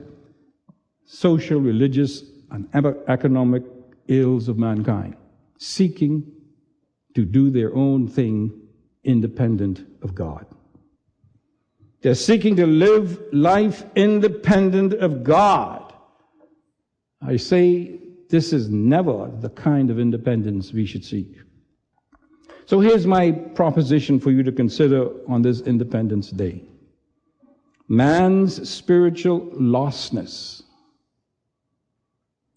social, 1.04 1.60
religious, 1.60 2.24
and 2.50 2.68
economic 3.08 3.62
ills 4.08 4.48
of 4.48 4.58
mankind, 4.58 5.16
seeking 5.58 6.30
to 7.14 7.24
do 7.24 7.50
their 7.50 7.74
own 7.74 8.08
thing 8.08 8.52
independent 9.04 9.86
of 10.02 10.14
God. 10.14 10.46
They're 12.02 12.14
seeking 12.14 12.56
to 12.56 12.66
live 12.66 13.18
life 13.32 13.84
independent 13.94 14.94
of 14.94 15.24
God. 15.24 15.92
I 17.22 17.36
say 17.36 17.98
this 18.28 18.52
is 18.52 18.68
never 18.68 19.30
the 19.40 19.48
kind 19.48 19.90
of 19.90 19.98
independence 19.98 20.72
we 20.72 20.84
should 20.84 21.04
seek. 21.04 21.36
So 22.66 22.80
here's 22.80 23.06
my 23.06 23.30
proposition 23.30 24.18
for 24.18 24.30
you 24.30 24.42
to 24.42 24.52
consider 24.52 25.10
on 25.28 25.42
this 25.42 25.60
Independence 25.60 26.30
Day. 26.30 26.62
Man's 27.88 28.68
spiritual 28.68 29.42
lostness 29.52 30.62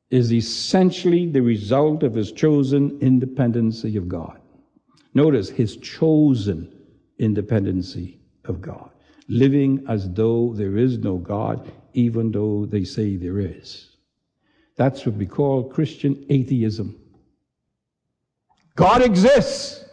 is 0.10 0.32
essentially 0.32 1.30
the 1.30 1.42
result 1.42 2.04
of 2.04 2.14
his 2.16 2.32
chosen 2.32 2.98
independency 3.02 3.98
of 3.98 4.08
God. 4.08 4.40
Notice 5.14 5.50
his 5.50 5.76
chosen 5.78 6.74
independency 7.20 8.20
of 8.46 8.62
God, 8.62 8.90
living 9.28 9.84
as 9.90 10.10
though 10.12 10.54
there 10.54 10.78
is 10.78 10.98
no 11.00 11.18
God, 11.18 11.70
even 11.94 12.32
though 12.32 12.66
they 12.66 12.86
say 12.86 13.18
there 13.18 13.40
is. 13.40 13.98
That's 14.78 15.06
what 15.06 15.16
we 15.16 15.26
call 15.26 15.64
Christian 15.64 16.26
atheism. 16.30 16.96
God 18.76 19.02
exists, 19.02 19.84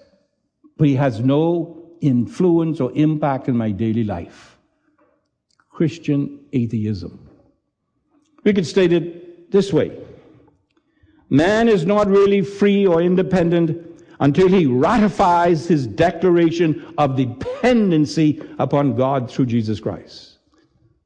but 0.77 0.89
he 0.89 0.95
has 0.97 1.21
no 1.21 1.85
influence 2.01 2.81
or 2.81 2.93
impact 2.93 3.49
in 3.49 3.57
my 3.57 3.71
daily 3.71 4.05
life. 4.05 4.59
Christian 5.71 6.41
atheism. 6.53 7.29
We 8.45 8.53
could 8.53 8.67
state 8.67 8.93
it 8.93 9.51
this 9.51 9.73
way 9.73 9.99
Man 11.31 11.69
is 11.69 11.87
not 11.87 12.07
really 12.07 12.43
free 12.43 12.87
or 12.87 13.03
independent 13.03 14.03
until 14.21 14.49
he 14.49 14.67
ratifies 14.67 15.67
his 15.67 15.87
declaration 15.87 16.95
of 16.99 17.17
dependency 17.17 18.43
upon 18.59 18.95
God 18.95 19.31
through 19.31 19.47
Jesus 19.47 19.81
Christ. 19.81 20.39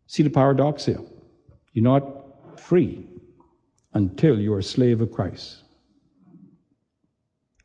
See 0.06 0.22
the 0.22 0.30
paradox 0.30 0.84
here? 0.84 1.00
You're 1.72 1.84
not 1.84 2.60
free 2.60 3.06
until 3.94 4.38
you're 4.38 4.58
a 4.58 4.62
slave 4.62 5.00
of 5.00 5.10
Christ. 5.10 5.62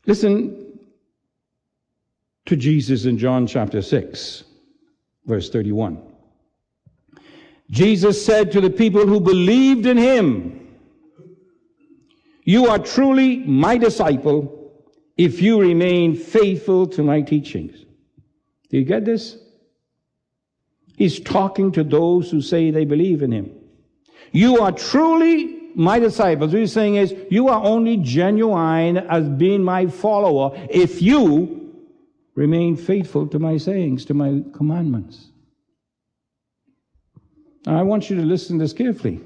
Listen 0.05 0.62
to 2.45 2.55
Jesus 2.55 3.05
in 3.05 3.17
John 3.17 3.47
chapter 3.47 3.81
6, 3.81 4.43
verse 5.25 5.49
31. 5.49 6.01
Jesus 7.69 8.23
said 8.23 8.51
to 8.51 8.61
the 8.61 8.69
people 8.69 9.07
who 9.07 9.19
believed 9.19 9.85
in 9.85 9.97
him, 9.97 10.75
You 12.43 12.67
are 12.67 12.79
truly 12.79 13.37
my 13.37 13.77
disciple 13.77 14.71
if 15.17 15.41
you 15.41 15.59
remain 15.59 16.15
faithful 16.15 16.87
to 16.87 17.03
my 17.03 17.21
teachings. 17.21 17.85
Do 18.69 18.77
you 18.77 18.85
get 18.85 19.05
this? 19.05 19.37
He's 20.97 21.19
talking 21.19 21.71
to 21.71 21.83
those 21.83 22.29
who 22.29 22.41
say 22.41 22.71
they 22.71 22.85
believe 22.85 23.23
in 23.23 23.31
him. 23.31 23.51
You 24.31 24.59
are 24.59 24.71
truly 24.71 25.71
my 25.75 25.99
disciples. 25.99 26.51
What 26.51 26.59
he's 26.59 26.73
saying 26.73 26.95
is, 26.95 27.15
you 27.31 27.47
are 27.47 27.63
only 27.63 27.97
genuine 27.97 28.97
as 28.97 29.27
being 29.29 29.63
my 29.63 29.87
follower 29.87 30.51
if 30.69 31.01
you 31.01 31.62
remain 32.35 32.75
faithful 32.75 33.27
to 33.27 33.39
my 33.39 33.57
sayings, 33.57 34.05
to 34.05 34.13
my 34.13 34.43
commandments. 34.53 35.29
Now, 37.65 37.79
I 37.79 37.83
want 37.83 38.09
you 38.09 38.15
to 38.17 38.23
listen 38.23 38.57
to 38.57 38.63
this 38.63 38.73
carefully. 38.73 39.21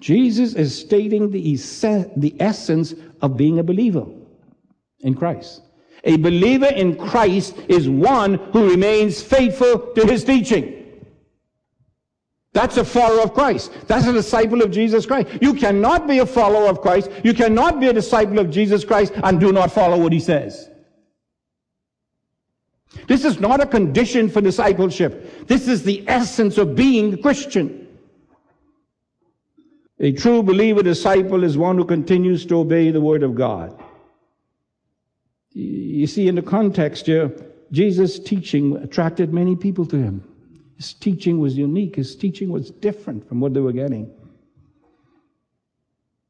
Jesus 0.00 0.54
is 0.54 0.78
stating 0.78 1.30
the, 1.30 1.56
the 2.16 2.34
essence 2.40 2.94
of 3.20 3.36
being 3.36 3.58
a 3.58 3.62
believer 3.62 4.06
in 5.00 5.14
Christ. 5.14 5.62
A 6.04 6.16
believer 6.16 6.66
in 6.66 6.96
Christ 6.96 7.56
is 7.68 7.88
one 7.88 8.34
who 8.52 8.70
remains 8.70 9.22
faithful 9.22 9.92
to 9.94 10.06
his 10.06 10.24
teaching. 10.24 10.76
That's 12.52 12.78
a 12.78 12.84
follower 12.84 13.22
of 13.22 13.34
Christ. 13.34 13.72
That's 13.86 14.06
a 14.06 14.12
disciple 14.12 14.62
of 14.62 14.70
Jesus 14.70 15.06
Christ. 15.06 15.28
You 15.40 15.54
cannot 15.54 16.08
be 16.08 16.18
a 16.18 16.26
follower 16.26 16.68
of 16.68 16.80
Christ. 16.80 17.10
You 17.22 17.34
cannot 17.34 17.78
be 17.78 17.88
a 17.88 17.92
disciple 17.92 18.38
of 18.38 18.50
Jesus 18.50 18.84
Christ 18.84 19.12
and 19.22 19.38
do 19.38 19.52
not 19.52 19.70
follow 19.70 19.98
what 19.98 20.12
he 20.12 20.18
says. 20.18 20.68
This 23.06 23.24
is 23.24 23.40
not 23.40 23.60
a 23.60 23.66
condition 23.66 24.28
for 24.28 24.40
discipleship. 24.40 25.46
This 25.46 25.68
is 25.68 25.82
the 25.82 26.04
essence 26.08 26.58
of 26.58 26.74
being 26.74 27.14
a 27.14 27.16
Christian. 27.16 27.88
A 30.00 30.12
true 30.12 30.42
believer 30.42 30.82
disciple 30.82 31.44
is 31.44 31.58
one 31.58 31.76
who 31.76 31.84
continues 31.84 32.46
to 32.46 32.58
obey 32.58 32.90
the 32.90 33.00
word 33.00 33.22
of 33.22 33.34
God. 33.34 33.78
You 35.52 36.06
see, 36.06 36.26
in 36.26 36.36
the 36.36 36.42
context 36.42 37.06
here, 37.06 37.30
Jesus' 37.70 38.18
teaching 38.18 38.76
attracted 38.76 39.32
many 39.32 39.56
people 39.56 39.84
to 39.86 39.96
him. 39.96 40.24
His 40.76 40.94
teaching 40.94 41.38
was 41.38 41.56
unique. 41.56 41.96
His 41.96 42.16
teaching 42.16 42.48
was 42.48 42.70
different 42.70 43.28
from 43.28 43.40
what 43.40 43.52
they 43.52 43.60
were 43.60 43.72
getting. 43.72 44.10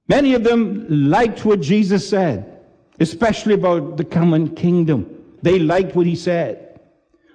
Many 0.09 0.35
of 0.35 0.43
them 0.43 0.87
liked 0.88 1.45
what 1.45 1.61
Jesus 1.61 2.09
said, 2.09 2.61
especially 2.99 3.55
about 3.55 3.97
the 3.97 4.05
coming 4.05 4.52
kingdom. 4.57 5.20
They 5.42 5.59
liked 5.59 5.94
what 5.97 6.06
he 6.06 6.16
said. 6.16 6.80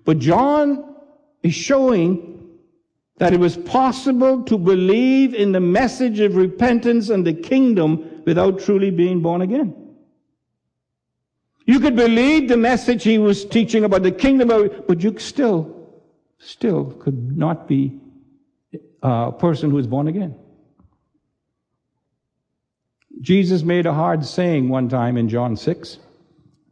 But 0.04 0.20
John 0.20 0.96
is 1.44 1.54
showing 1.54 2.36
that 3.18 3.34
it 3.34 3.40
was 3.40 3.58
possible 3.58 4.44
to 4.44 4.58
believe 4.58 5.34
in 5.34 5.52
the 5.52 5.60
message 5.60 6.20
of 6.20 6.36
repentance 6.36 7.10
and 7.10 7.26
the 7.26 7.34
kingdom 7.34 8.24
without 8.26 8.60
truly 8.60 8.92
being 8.92 9.22
born 9.22 9.42
again. 9.42 9.74
You 11.66 11.80
could 11.80 11.96
believe 11.96 12.48
the 12.48 12.58
message 12.58 13.04
he 13.04 13.18
was 13.18 13.46
teaching 13.46 13.84
about 13.84 14.04
the 14.04 14.12
kingdom, 14.12 14.50
but 14.88 15.02
you 15.02 15.18
still 15.18 15.76
still 16.38 16.86
could 17.00 17.36
not 17.36 17.68
be 17.68 18.00
a 19.02 19.32
person 19.32 19.72
who 19.72 19.78
is 19.78 19.88
born 19.88 20.08
again. 20.08 20.36
Jesus 23.22 23.64
made 23.64 23.86
a 23.86 23.94
hard 23.94 24.26
saying 24.26 24.70
one 24.70 24.90
time 24.90 25.18
in 25.18 25.30
John 25.30 25.56
6 25.56 26.00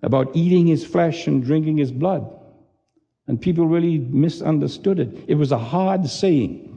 about 0.04 0.36
eating 0.36 0.68
his 0.68 0.86
flesh 0.86 1.26
and 1.26 1.44
drinking 1.44 1.78
his 1.78 1.92
blood. 1.92 2.30
And 3.28 3.42
people 3.42 3.66
really 3.66 3.98
misunderstood 3.98 5.00
it. 5.00 5.26
It 5.28 5.36
was 5.36 5.52
a 5.52 5.58
hard 5.58 6.08
saying. 6.08 6.70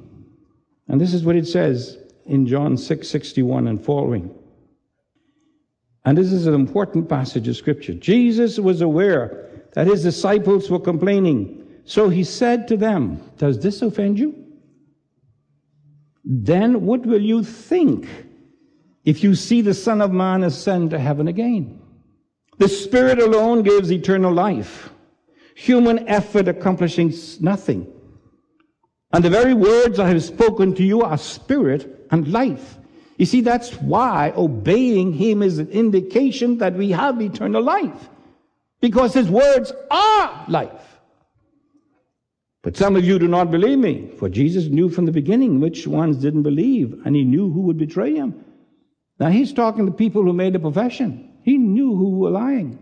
And 0.88 1.00
this 1.00 1.12
is 1.12 1.24
what 1.24 1.36
it 1.36 1.46
says 1.46 1.98
in 2.24 2.46
John 2.46 2.78
6 2.78 3.06
61 3.06 3.66
and 3.66 3.84
following. 3.84 4.34
And 6.04 6.16
this 6.16 6.32
is 6.32 6.46
an 6.46 6.54
important 6.54 7.08
passage 7.08 7.48
of 7.48 7.56
scripture. 7.56 7.92
Jesus 7.92 8.58
was 8.58 8.80
aware 8.80 9.50
that 9.74 9.88
his 9.88 10.02
disciples 10.02 10.70
were 10.70 10.78
complaining 10.78 11.66
so 11.86 12.08
he 12.08 12.24
said 12.24 12.66
to 12.68 12.76
them, 12.76 13.22
Does 13.38 13.60
this 13.60 13.80
offend 13.80 14.18
you? 14.18 14.34
Then 16.24 16.84
what 16.84 17.06
will 17.06 17.22
you 17.22 17.44
think 17.44 18.08
if 19.04 19.22
you 19.22 19.36
see 19.36 19.60
the 19.62 19.72
Son 19.72 20.00
of 20.00 20.10
Man 20.10 20.42
ascend 20.42 20.90
to 20.90 20.98
heaven 20.98 21.28
again? 21.28 21.80
The 22.58 22.68
Spirit 22.68 23.18
alone 23.18 23.62
gives 23.62 23.92
eternal 23.92 24.32
life, 24.32 24.90
human 25.54 26.08
effort 26.08 26.48
accomplishing 26.48 27.12
nothing. 27.40 27.86
And 29.12 29.24
the 29.24 29.30
very 29.30 29.54
words 29.54 29.98
I 29.98 30.08
have 30.08 30.22
spoken 30.22 30.74
to 30.74 30.82
you 30.84 31.02
are 31.02 31.18
spirit 31.18 32.06
and 32.10 32.28
life. 32.28 32.76
You 33.18 33.26
see, 33.26 33.40
that's 33.40 33.72
why 33.74 34.32
obeying 34.36 35.12
Him 35.12 35.42
is 35.42 35.58
an 35.58 35.68
indication 35.68 36.58
that 36.58 36.74
we 36.74 36.90
have 36.90 37.20
eternal 37.20 37.62
life. 37.62 38.08
Because 38.80 39.14
His 39.14 39.28
words 39.28 39.72
are 39.90 40.44
life. 40.48 40.96
But 42.66 42.76
some 42.76 42.96
of 42.96 43.04
you 43.04 43.20
do 43.20 43.28
not 43.28 43.52
believe 43.52 43.78
me, 43.78 44.10
for 44.18 44.28
Jesus 44.28 44.66
knew 44.66 44.88
from 44.88 45.06
the 45.06 45.12
beginning 45.12 45.60
which 45.60 45.86
ones 45.86 46.16
didn't 46.16 46.42
believe, 46.42 47.00
and 47.04 47.14
he 47.14 47.22
knew 47.22 47.48
who 47.48 47.60
would 47.60 47.78
betray 47.78 48.16
him. 48.16 48.44
Now 49.20 49.28
he's 49.28 49.52
talking 49.52 49.86
to 49.86 49.92
people 49.92 50.24
who 50.24 50.32
made 50.32 50.56
a 50.56 50.58
profession. 50.58 51.25
He 51.46 51.58
knew 51.58 51.94
who 51.94 52.18
were 52.18 52.30
lying. 52.30 52.76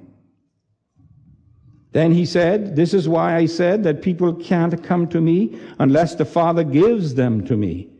Then 1.93 2.13
he 2.13 2.25
said, 2.25 2.75
This 2.75 2.95
is 2.95 3.07
why 3.07 3.37
I 3.37 3.45
said 3.45 3.85
that 3.85 4.01
people 4.01 4.33
can't 4.33 4.83
come 4.83 5.07
to 5.09 5.21
me 5.21 5.61
unless 5.79 6.15
the 6.15 6.25
Father 6.25 6.65
gives 6.65 7.15
them 7.15 7.45
to 7.45 7.59
me. 7.59 7.91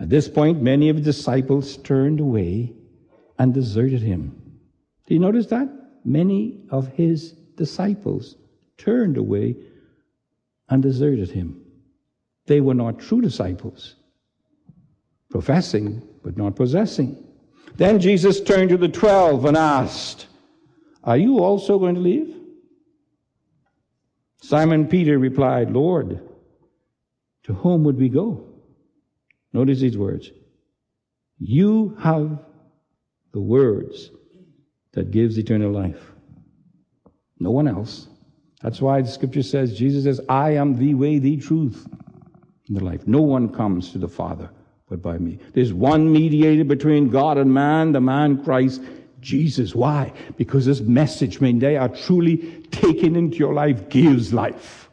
At 0.00 0.08
this 0.08 0.30
point, 0.30 0.62
many 0.62 0.88
of 0.88 0.96
his 0.96 1.04
disciples 1.04 1.76
turned 1.76 2.20
away 2.20 2.72
and 3.38 3.52
deserted 3.52 4.00
him. 4.00 4.58
Do 5.06 5.12
you 5.12 5.20
notice 5.20 5.48
that? 5.48 5.68
Many 6.06 6.62
of 6.70 6.88
his 6.88 7.32
disciples 7.58 8.36
turned 8.78 9.18
away 9.18 9.56
and 10.70 10.82
deserted 10.82 11.30
him. 11.30 11.60
They 12.46 12.62
were 12.62 12.72
not 12.72 12.98
true 12.98 13.20
disciples, 13.20 13.96
professing 15.28 16.02
but 16.24 16.38
not 16.38 16.56
possessing. 16.56 17.22
Then 17.76 17.98
Jesus 18.00 18.40
turned 18.40 18.70
to 18.70 18.76
the 18.76 18.88
twelve 18.88 19.44
and 19.44 19.56
asked, 19.56 20.26
Are 21.04 21.16
you 21.16 21.40
also 21.40 21.78
going 21.78 21.94
to 21.94 22.00
leave? 22.00 22.36
Simon 24.42 24.86
Peter 24.86 25.18
replied, 25.18 25.70
Lord, 25.70 26.20
to 27.44 27.54
whom 27.54 27.84
would 27.84 27.96
we 27.96 28.08
go? 28.08 28.44
Notice 29.52 29.80
these 29.80 29.96
words. 29.96 30.30
You 31.38 31.96
have 32.00 32.38
the 33.32 33.40
words 33.40 34.10
that 34.92 35.10
gives 35.10 35.38
eternal 35.38 35.72
life. 35.72 36.12
No 37.38 37.50
one 37.50 37.66
else. 37.66 38.08
That's 38.62 38.80
why 38.80 39.02
the 39.02 39.08
scripture 39.08 39.42
says, 39.42 39.76
Jesus 39.76 40.04
says, 40.04 40.20
I 40.28 40.50
am 40.50 40.76
the 40.76 40.94
way, 40.94 41.18
the 41.18 41.36
truth, 41.38 41.86
and 42.68 42.76
the 42.76 42.84
life. 42.84 43.06
No 43.06 43.20
one 43.22 43.48
comes 43.48 43.90
to 43.92 43.98
the 43.98 44.08
Father 44.08 44.50
but 44.92 45.00
by 45.00 45.16
me. 45.16 45.38
There's 45.54 45.72
one 45.72 46.12
mediator 46.12 46.64
between 46.64 47.08
God 47.08 47.38
and 47.38 47.54
man, 47.54 47.92
the 47.92 48.00
man 48.02 48.44
Christ 48.44 48.82
Jesus. 49.22 49.74
Why? 49.74 50.12
Because 50.36 50.66
this 50.66 50.82
message, 50.82 51.40
when 51.40 51.58
they 51.58 51.78
are 51.78 51.88
truly 51.88 52.36
taken 52.72 53.16
into 53.16 53.38
your 53.38 53.54
life, 53.54 53.88
gives 53.88 54.34
life. 54.34 54.90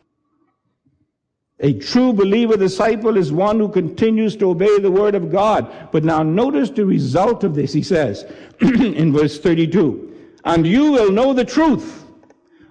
A 1.60 1.74
true 1.74 2.14
believer 2.14 2.56
disciple 2.56 3.18
is 3.18 3.34
one 3.34 3.60
who 3.60 3.68
continues 3.68 4.38
to 4.38 4.52
obey 4.52 4.80
the 4.80 4.90
word 4.90 5.16
of 5.16 5.30
God. 5.34 5.90
But 5.92 6.06
now 6.06 6.24
notice 6.24 6.70
the 6.70 6.86
result 6.86 7.44
of 7.44 7.54
this, 7.54 7.74
he 7.74 7.84
says 7.84 8.24
in 8.62 9.12
verse 9.12 9.38
32. 9.38 10.38
And 10.46 10.66
you 10.66 10.94
will 10.94 11.12
know 11.12 11.34
the 11.34 11.44
truth, 11.44 12.06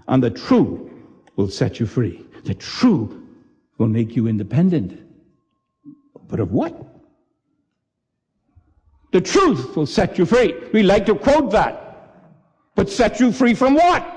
and 0.06 0.22
the 0.22 0.30
truth 0.30 0.90
will 1.36 1.50
set 1.50 1.78
you 1.78 1.84
free. 1.84 2.24
The 2.44 2.54
truth 2.54 3.14
will 3.76 3.88
make 3.88 4.16
you 4.16 4.28
independent. 4.28 4.98
But 6.26 6.40
of 6.40 6.52
what? 6.52 6.87
The 9.10 9.20
truth 9.20 9.76
will 9.76 9.86
set 9.86 10.18
you 10.18 10.26
free. 10.26 10.54
We 10.72 10.82
like 10.82 11.06
to 11.06 11.14
quote 11.14 11.50
that. 11.52 11.84
But 12.74 12.90
set 12.90 13.20
you 13.20 13.32
free 13.32 13.54
from 13.54 13.74
what? 13.74 14.14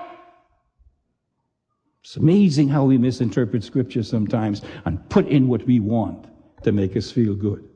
It's 2.04 2.18
amazing 2.18 2.68
how 2.68 2.86
we 2.86 2.98
misinterpret 2.98 3.64
scripture 3.64 4.04
sometimes 4.04 4.62
and 4.86 5.08
put 5.10 5.28
in 5.28 5.48
what 5.48 5.66
we 5.66 5.80
want 5.80 6.28
to 6.64 6.72
make 6.72 6.98
us 6.98 7.10
feel 7.12 7.36
good. 7.36 7.68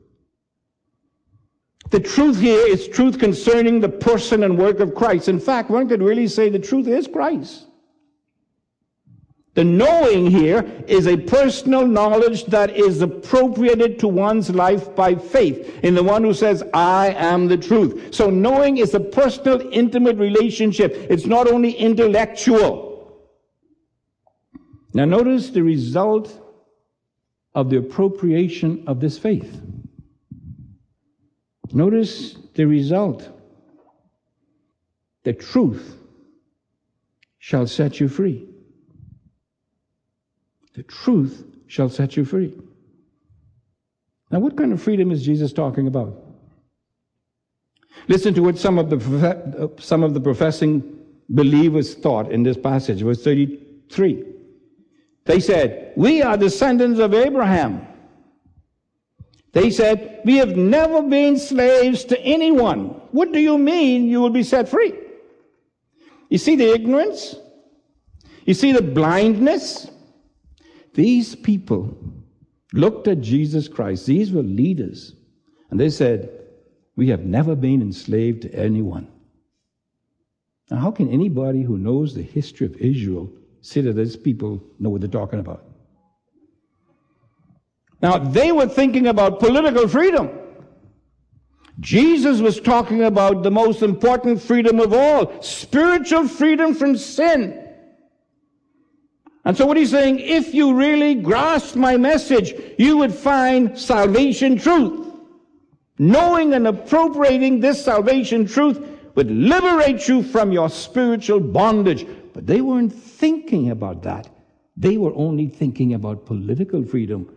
The 1.90 2.00
truth 2.00 2.40
here 2.40 2.66
is 2.66 2.88
truth 2.88 3.18
concerning 3.18 3.80
the 3.80 3.88
person 3.88 4.42
and 4.42 4.58
work 4.58 4.80
of 4.80 4.94
Christ. 4.94 5.28
In 5.28 5.38
fact, 5.38 5.70
one 5.70 5.88
could 5.88 6.02
really 6.02 6.26
say 6.26 6.50
the 6.50 6.58
truth 6.58 6.88
is 6.88 7.06
Christ. 7.06 7.66
The 9.56 9.64
knowing 9.64 10.30
here 10.30 10.70
is 10.86 11.06
a 11.06 11.16
personal 11.16 11.86
knowledge 11.86 12.44
that 12.46 12.76
is 12.76 13.00
appropriated 13.00 13.98
to 14.00 14.06
one's 14.06 14.50
life 14.50 14.94
by 14.94 15.14
faith 15.14 15.80
in 15.82 15.94
the 15.94 16.02
one 16.02 16.22
who 16.22 16.34
says, 16.34 16.62
I 16.74 17.14
am 17.16 17.48
the 17.48 17.56
truth. 17.56 18.14
So 18.14 18.28
knowing 18.28 18.76
is 18.76 18.92
a 18.92 19.00
personal, 19.00 19.66
intimate 19.72 20.18
relationship. 20.18 20.92
It's 21.08 21.24
not 21.24 21.50
only 21.50 21.72
intellectual. 21.72 23.18
Now 24.92 25.06
notice 25.06 25.48
the 25.48 25.62
result 25.62 26.38
of 27.54 27.70
the 27.70 27.78
appropriation 27.78 28.84
of 28.86 29.00
this 29.00 29.18
faith. 29.18 29.58
Notice 31.72 32.36
the 32.54 32.66
result. 32.66 33.26
The 35.24 35.32
truth 35.32 35.96
shall 37.38 37.66
set 37.66 38.00
you 38.00 38.08
free. 38.08 38.50
The 40.76 40.82
truth 40.82 41.42
shall 41.66 41.88
set 41.88 42.16
you 42.16 42.24
free. 42.24 42.54
Now, 44.30 44.40
what 44.40 44.56
kind 44.56 44.72
of 44.72 44.82
freedom 44.82 45.10
is 45.10 45.24
Jesus 45.24 45.52
talking 45.52 45.86
about? 45.86 46.22
Listen 48.08 48.34
to 48.34 48.42
what 48.42 48.58
some 48.58 48.78
of 48.78 48.90
the, 48.90 49.70
some 49.80 50.02
of 50.02 50.12
the 50.12 50.20
professing 50.20 50.98
believers 51.30 51.94
thought 51.94 52.30
in 52.30 52.42
this 52.42 52.58
passage, 52.58 53.00
verse 53.00 53.24
33. 53.24 54.24
They 55.24 55.40
said, 55.40 55.92
We 55.96 56.22
are 56.22 56.36
descendants 56.36 57.00
of 57.00 57.14
Abraham. 57.14 57.86
They 59.52 59.70
said, 59.70 60.20
We 60.26 60.36
have 60.36 60.56
never 60.56 61.02
been 61.02 61.38
slaves 61.38 62.04
to 62.04 62.20
anyone. 62.20 63.00
What 63.12 63.32
do 63.32 63.40
you 63.40 63.56
mean 63.56 64.08
you 64.08 64.20
will 64.20 64.30
be 64.30 64.42
set 64.42 64.68
free? 64.68 64.92
You 66.28 66.36
see 66.36 66.54
the 66.54 66.70
ignorance? 66.70 67.34
You 68.44 68.52
see 68.52 68.72
the 68.72 68.82
blindness? 68.82 69.90
These 70.96 71.34
people 71.34 71.94
looked 72.72 73.06
at 73.06 73.20
Jesus 73.20 73.68
Christ. 73.68 74.06
These 74.06 74.32
were 74.32 74.42
leaders. 74.42 75.12
And 75.70 75.78
they 75.78 75.90
said, 75.90 76.30
We 76.96 77.10
have 77.10 77.20
never 77.20 77.54
been 77.54 77.82
enslaved 77.82 78.42
to 78.42 78.54
anyone. 78.54 79.06
Now, 80.70 80.78
how 80.78 80.90
can 80.90 81.10
anybody 81.10 81.62
who 81.62 81.76
knows 81.76 82.14
the 82.14 82.22
history 82.22 82.66
of 82.66 82.76
Israel 82.76 83.30
say 83.60 83.82
that 83.82 83.92
these 83.92 84.16
people 84.16 84.64
know 84.78 84.88
what 84.88 85.02
they're 85.02 85.10
talking 85.10 85.38
about? 85.38 85.64
Now, 88.00 88.16
they 88.16 88.50
were 88.50 88.66
thinking 88.66 89.06
about 89.06 89.38
political 89.38 89.88
freedom. 89.88 90.30
Jesus 91.78 92.40
was 92.40 92.58
talking 92.58 93.02
about 93.02 93.42
the 93.42 93.50
most 93.50 93.82
important 93.82 94.40
freedom 94.40 94.80
of 94.80 94.94
all 94.94 95.42
spiritual 95.42 96.26
freedom 96.26 96.74
from 96.74 96.96
sin. 96.96 97.65
And 99.46 99.56
so, 99.56 99.64
what 99.64 99.76
he's 99.76 99.92
saying, 99.92 100.18
if 100.18 100.52
you 100.52 100.74
really 100.74 101.14
grasp 101.14 101.76
my 101.76 101.96
message, 101.96 102.52
you 102.78 102.96
would 102.96 103.14
find 103.14 103.78
salvation 103.78 104.58
truth. 104.58 105.06
Knowing 106.00 106.52
and 106.52 106.66
appropriating 106.66 107.60
this 107.60 107.82
salvation 107.82 108.48
truth 108.48 108.84
would 109.14 109.30
liberate 109.30 110.08
you 110.08 110.24
from 110.24 110.50
your 110.50 110.68
spiritual 110.68 111.38
bondage. 111.38 112.04
But 112.34 112.48
they 112.48 112.60
weren't 112.60 112.92
thinking 112.92 113.70
about 113.70 114.02
that. 114.02 114.28
They 114.76 114.96
were 114.96 115.14
only 115.14 115.46
thinking 115.46 115.94
about 115.94 116.26
political 116.26 116.84
freedom. 116.84 117.32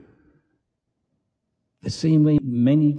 The 1.83 1.91
same 1.91 2.23
way 2.23 2.39
many 2.41 2.97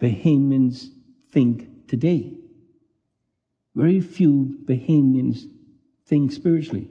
Bahamians 0.00 0.86
think 1.32 1.88
today. 1.88 2.32
Very 3.74 4.00
few 4.00 4.56
Bahamians 4.66 5.48
think 6.06 6.30
spiritually. 6.30 6.88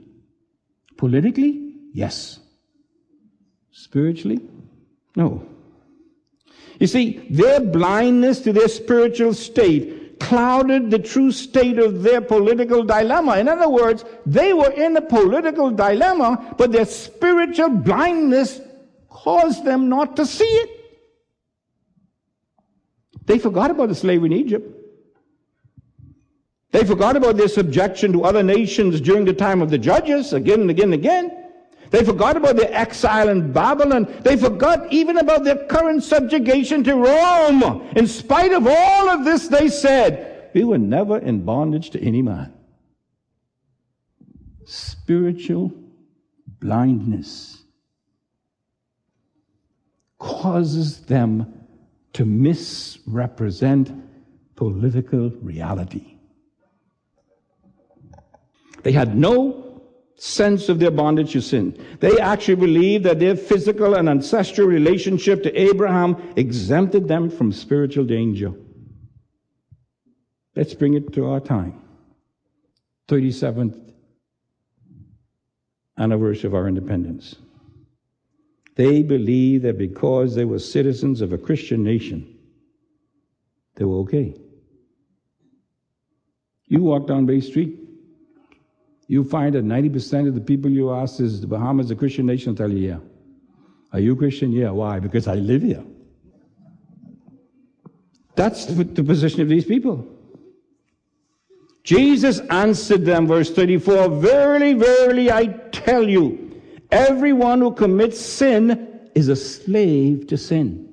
Politically, 1.02 1.74
yes. 1.92 2.38
Spiritually, 3.72 4.38
no. 5.16 5.44
You 6.78 6.86
see, 6.86 7.26
their 7.28 7.58
blindness 7.58 8.38
to 8.42 8.52
their 8.52 8.68
spiritual 8.68 9.34
state 9.34 10.20
clouded 10.20 10.92
the 10.92 11.00
true 11.00 11.32
state 11.32 11.80
of 11.80 12.04
their 12.04 12.20
political 12.20 12.84
dilemma. 12.84 13.38
In 13.38 13.48
other 13.48 13.68
words, 13.68 14.04
they 14.26 14.52
were 14.52 14.70
in 14.70 14.96
a 14.96 15.02
political 15.02 15.72
dilemma, 15.72 16.54
but 16.56 16.70
their 16.70 16.86
spiritual 16.86 17.70
blindness 17.70 18.60
caused 19.08 19.64
them 19.64 19.88
not 19.88 20.14
to 20.14 20.24
see 20.24 20.44
it. 20.44 20.70
They 23.26 23.40
forgot 23.40 23.72
about 23.72 23.88
the 23.88 23.96
slavery 23.96 24.26
in 24.26 24.34
Egypt. 24.34 24.81
They 26.72 26.84
forgot 26.84 27.16
about 27.16 27.36
their 27.36 27.48
subjection 27.48 28.12
to 28.14 28.24
other 28.24 28.42
nations 28.42 29.00
during 29.00 29.26
the 29.26 29.34
time 29.34 29.60
of 29.60 29.70
the 29.70 29.78
judges, 29.78 30.32
again 30.32 30.62
and 30.62 30.70
again 30.70 30.86
and 30.86 30.94
again. 30.94 31.38
They 31.90 32.02
forgot 32.02 32.38
about 32.38 32.56
their 32.56 32.72
exile 32.72 33.28
in 33.28 33.52
Babylon. 33.52 34.08
They 34.22 34.38
forgot 34.38 34.90
even 34.90 35.18
about 35.18 35.44
their 35.44 35.66
current 35.66 36.02
subjugation 36.02 36.82
to 36.84 36.94
Rome. 36.94 37.86
In 37.94 38.06
spite 38.06 38.52
of 38.52 38.66
all 38.66 39.10
of 39.10 39.26
this, 39.26 39.48
they 39.48 39.68
said, 39.68 40.50
We 40.54 40.64
were 40.64 40.78
never 40.78 41.18
in 41.18 41.44
bondage 41.44 41.90
to 41.90 42.02
any 42.02 42.22
man. 42.22 42.54
Spiritual 44.64 45.74
blindness 46.46 47.62
causes 50.18 51.00
them 51.00 51.66
to 52.14 52.24
misrepresent 52.24 53.92
political 54.56 55.28
reality. 55.42 56.11
They 58.82 58.92
had 58.92 59.16
no 59.16 59.80
sense 60.16 60.68
of 60.68 60.78
their 60.78 60.90
bondage 60.90 61.32
to 61.32 61.40
sin. 61.40 61.76
They 62.00 62.18
actually 62.18 62.56
believed 62.56 63.04
that 63.04 63.18
their 63.18 63.36
physical 63.36 63.94
and 63.94 64.08
ancestral 64.08 64.68
relationship 64.68 65.42
to 65.42 65.60
Abraham 65.60 66.32
exempted 66.36 67.08
them 67.08 67.30
from 67.30 67.52
spiritual 67.52 68.04
danger. 68.04 68.52
Let's 70.54 70.74
bring 70.74 70.94
it 70.94 71.12
to 71.14 71.30
our 71.30 71.40
time. 71.40 71.80
37th 73.08 73.92
anniversary 75.98 76.48
of 76.48 76.54
our 76.54 76.68
independence. 76.68 77.36
They 78.76 79.02
believed 79.02 79.64
that 79.64 79.76
because 79.76 80.34
they 80.34 80.44
were 80.44 80.58
citizens 80.58 81.20
of 81.20 81.32
a 81.32 81.38
Christian 81.38 81.82
nation, 81.82 82.38
they 83.74 83.84
were 83.84 83.98
okay. 83.98 84.34
You 86.66 86.82
walk 86.82 87.06
down 87.06 87.26
Bay 87.26 87.40
Street, 87.40 87.78
you 89.12 89.24
find 89.24 89.54
that 89.54 89.64
90% 89.64 90.28
of 90.28 90.34
the 90.34 90.40
people 90.40 90.70
you 90.70 90.92
ask 90.92 91.20
is 91.20 91.40
the 91.40 91.46
Bahamas 91.46 91.90
a 91.90 91.96
Christian 91.96 92.26
nation? 92.26 92.54
Tell 92.56 92.70
you, 92.70 92.88
yeah. 92.88 92.98
Are 93.92 94.00
you 94.00 94.16
Christian? 94.16 94.52
Yeah. 94.52 94.70
Why? 94.70 95.00
Because 95.00 95.26
I 95.28 95.34
live 95.34 95.62
here. 95.62 95.84
That's 98.36 98.64
the, 98.64 98.84
the 98.84 99.04
position 99.04 99.42
of 99.42 99.48
these 99.48 99.64
people. 99.64 100.08
Jesus 101.84 102.40
answered 102.50 103.04
them, 103.04 103.26
verse 103.26 103.50
34 103.50 104.08
Verily, 104.20 104.72
verily, 104.72 105.30
I 105.30 105.46
tell 105.72 106.08
you, 106.08 106.52
Everyone 106.92 107.62
who 107.62 107.72
commits 107.72 108.20
sin 108.20 109.08
is 109.14 109.28
a 109.28 109.36
slave 109.36 110.26
to 110.26 110.36
sin. 110.36 110.92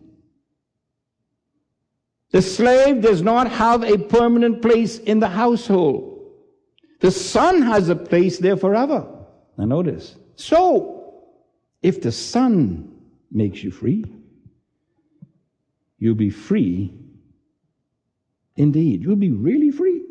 The 2.31 2.41
slave 2.41 3.01
does 3.01 3.21
not 3.21 3.51
have 3.51 3.83
a 3.83 3.97
permanent 3.97 4.61
place 4.61 4.97
in 4.99 5.19
the 5.19 5.27
household. 5.27 6.18
The 6.99 7.11
son 7.11 7.61
has 7.61 7.89
a 7.89 7.95
place 7.95 8.39
there 8.39 8.57
forever. 8.57 9.07
Now 9.57 9.65
notice. 9.65 10.15
So, 10.35 11.23
if 11.81 12.01
the 12.01 12.11
son 12.11 12.93
makes 13.31 13.63
you 13.63 13.71
free, 13.71 14.05
you'll 15.97 16.15
be 16.15 16.29
free 16.29 16.93
indeed. 18.55 19.01
You'll 19.01 19.15
be 19.15 19.31
really 19.31 19.71
free. 19.71 20.03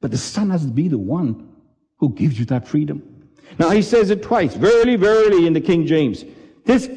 But 0.00 0.10
the 0.10 0.18
son 0.18 0.50
has 0.50 0.62
to 0.64 0.70
be 0.70 0.88
the 0.88 0.98
one 0.98 1.48
who 1.98 2.10
gives 2.10 2.38
you 2.38 2.44
that 2.46 2.66
freedom. 2.66 3.02
Now 3.58 3.70
he 3.70 3.82
says 3.82 4.10
it 4.10 4.22
twice, 4.22 4.54
verily, 4.54 4.96
verily 4.96 5.46
in 5.46 5.52
the 5.52 5.60
King 5.60 5.86
James. 5.86 6.24
This 6.64 6.88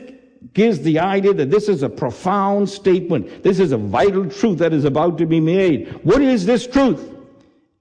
gives 0.53 0.79
the 0.79 0.99
idea 0.99 1.33
that 1.33 1.51
this 1.51 1.69
is 1.69 1.83
a 1.83 1.89
profound 1.89 2.69
statement. 2.69 3.43
This 3.43 3.59
is 3.59 3.71
a 3.71 3.77
vital 3.77 4.29
truth 4.29 4.57
that 4.59 4.73
is 4.73 4.85
about 4.85 5.17
to 5.19 5.25
be 5.25 5.39
made. 5.39 5.89
What 6.03 6.21
is 6.21 6.45
this 6.45 6.65
truth? 6.65 7.13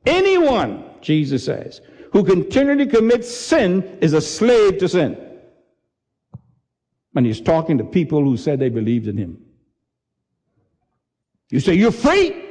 Anyone, 0.05 0.86
Jesus 1.03 1.45
says, 1.45 1.81
who 2.13 2.25
continually 2.25 2.87
commits 2.87 3.31
sin 3.31 3.99
is 4.01 4.13
a 4.13 4.21
slave 4.21 4.79
to 4.79 4.89
sin. 4.89 5.19
And 7.15 7.27
he's 7.27 7.41
talking 7.41 7.79
to 7.79 7.85
people 7.85 8.23
who 8.23 8.37
said 8.37 8.59
they 8.59 8.69
believed 8.69 9.07
in 9.07 9.17
him. 9.17 9.39
You 11.51 11.61
say, 11.61 11.75
You're 11.75 11.93
free. 11.93 12.43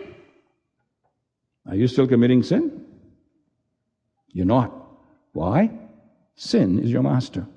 Are 1.68 1.76
you 1.76 1.88
still 1.88 2.08
committing 2.08 2.44
sin? 2.44 2.86
You're 4.30 4.46
not. 4.46 4.72
Why? 5.34 5.72
Sin 6.36 6.80
is 6.80 6.92
your 6.92 7.04
master. 7.04 7.48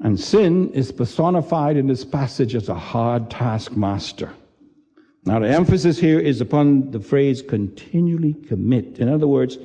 And 0.00 0.18
sin 0.18 0.72
is 0.72 0.92
personified 0.92 1.76
in 1.76 1.86
this 1.86 2.04
passage 2.04 2.54
as 2.54 2.68
a 2.68 2.74
hard 2.74 3.30
taskmaster. 3.30 4.32
Now, 5.26 5.38
the 5.38 5.48
emphasis 5.48 5.98
here 5.98 6.20
is 6.20 6.40
upon 6.40 6.90
the 6.90 7.00
phrase 7.00 7.40
continually 7.40 8.34
commit. 8.34 8.98
In 8.98 9.08
other 9.08 9.26
words, 9.26 9.56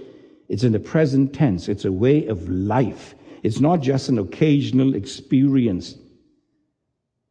it's 0.48 0.64
in 0.64 0.72
the 0.72 0.80
present 0.80 1.34
tense, 1.34 1.68
it's 1.68 1.86
a 1.86 1.92
way 1.92 2.28
of 2.28 2.48
life. 2.48 3.16
It's 3.44 3.60
not 3.60 3.82
just 3.82 4.10
an 4.10 4.20
occasional 4.20 4.96
experience. 4.96 5.96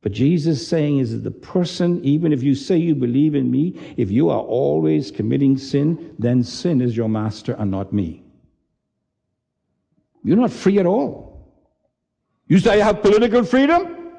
But 0.03 0.13
Jesus 0.13 0.67
saying 0.67 0.99
is 0.99 1.13
that 1.13 1.25
the 1.25 1.31
person, 1.31 2.03
even 2.05 2.33
if 2.33 2.43
you 2.43 2.55
say 2.55 2.77
you 2.77 2.95
believe 2.95 3.35
in 3.35 3.51
me, 3.51 3.79
if 3.97 4.11
you 4.11 4.31
are 4.31 4.41
always 4.41 5.11
committing 5.11 5.59
sin, 5.59 6.15
then 6.19 6.45
sin 6.45 6.81
is 6.81 6.97
your 6.97 7.09
master 7.09 7.55
and 7.59 7.71
not 7.71 7.93
me. 7.93 8.23
You're 10.23 10.37
not 10.37 10.53
free 10.53 10.79
at 10.79 10.87
all. 10.87 11.53
You 12.47 12.59
say 12.59 12.77
you 12.77 12.83
have 12.83 13.03
political 13.03 13.43
freedom, 13.43 14.13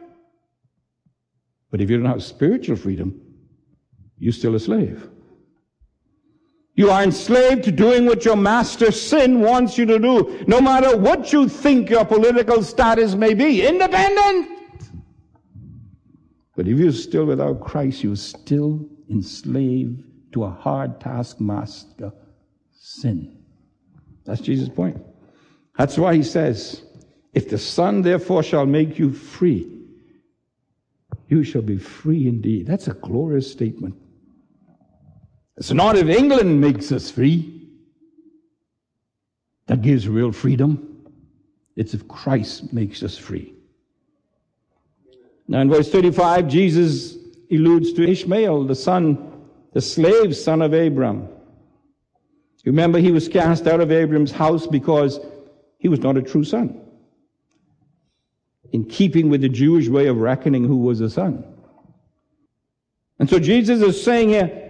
but 1.72 1.82
if 1.82 1.90
you 1.90 1.98
don't 1.98 2.06
have 2.08 2.24
spiritual 2.24 2.76
freedom, 2.76 3.29
you're 4.20 4.34
still 4.34 4.56
a 4.56 4.60
slave. 4.60 5.10
You 6.76 6.92
are 6.92 7.04
enslaved 7.04 7.66
to 7.66 7.74
doing 7.74 8.06
what 8.06 8.24
your 8.24 8.38
master 8.38 8.92
sin 8.92 9.42
wants 9.42 9.78
you 9.78 9.86
to 9.86 10.00
do, 10.00 10.46
no 10.48 10.62
matter 10.62 10.96
what 10.96 11.34
you 11.34 11.50
think 11.50 11.90
your 11.90 12.06
political 12.06 12.64
status 12.64 13.16
may 13.16 13.34
be. 13.34 13.66
Independent! 13.66 14.50
But 16.56 16.68
if 16.68 16.78
you're 16.78 16.92
still 16.94 17.26
without 17.26 17.62
Christ, 17.62 18.04
you're 18.04 18.16
still 18.16 18.88
enslaved 19.10 20.04
to 20.34 20.44
a 20.46 20.50
hard 20.50 21.02
taskmaster, 21.02 22.14
sin. 22.72 23.44
That's 24.26 24.42
Jesus' 24.42 24.70
point. 24.70 25.02
That's 25.78 25.98
why 25.98 26.16
he 26.16 26.24
says, 26.24 26.84
If 27.34 27.50
the 27.50 27.58
Son 27.58 28.02
therefore 28.02 28.44
shall 28.44 28.66
make 28.66 29.00
you 29.00 29.12
free, 29.12 29.80
you 31.28 31.44
shall 31.44 31.62
be 31.62 31.78
free 31.78 32.28
indeed. 32.28 32.68
That's 32.68 32.88
a 32.88 32.94
glorious 32.94 33.52
statement. 33.52 33.96
It's 35.60 35.74
not 35.74 35.98
if 35.98 36.08
England 36.08 36.62
makes 36.62 36.90
us 36.94 37.12
free, 37.12 37.68
that 39.68 39.82
gives 39.82 40.08
real 40.08 40.32
freedom? 40.32 41.06
It's 41.76 41.94
if 41.94 42.08
Christ 42.08 42.72
makes 42.72 43.04
us 43.04 43.18
free. 43.18 43.54
Now, 45.50 45.60
in 45.60 45.70
verse 45.70 45.92
35, 45.92 46.48
Jesus 46.48 47.18
alludes 47.52 47.92
to 47.94 48.10
Ishmael, 48.10 48.64
the 48.64 48.76
son, 48.76 49.44
the 49.74 49.82
slave 49.82 50.36
son 50.36 50.62
of 50.62 50.74
Abram. 50.74 51.28
Remember, 52.64 53.00
he 53.00 53.12
was 53.12 53.28
cast 53.28 53.68
out 53.68 53.82
of 53.82 53.92
Abram's 53.92 54.32
house 54.32 54.66
because 54.66 55.20
he 55.78 55.90
was 55.90 56.00
not 56.00 56.16
a 56.16 56.22
true 56.22 56.46
son, 56.46 56.80
in 58.72 58.86
keeping 58.86 59.30
with 59.30 59.42
the 59.42 59.50
Jewish 59.50 59.90
way 59.90 60.08
of 60.08 60.18
reckoning 60.18 60.64
who 60.64 60.78
was 60.78 61.02
a 61.02 61.10
son. 61.10 61.44
And 63.20 63.30
so 63.30 63.40
Jesus 63.40 63.82
is 63.82 64.02
saying 64.02 64.30
here, 64.30 64.69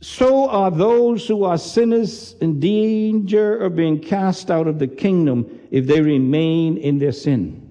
so 0.00 0.48
are 0.50 0.70
those 0.70 1.26
who 1.26 1.44
are 1.44 1.58
sinners 1.58 2.34
in 2.40 2.60
danger 2.60 3.56
of 3.58 3.76
being 3.76 3.98
cast 3.98 4.50
out 4.50 4.66
of 4.66 4.78
the 4.78 4.86
kingdom 4.86 5.60
if 5.70 5.86
they 5.86 6.00
remain 6.00 6.76
in 6.76 6.98
their 6.98 7.12
sin. 7.12 7.62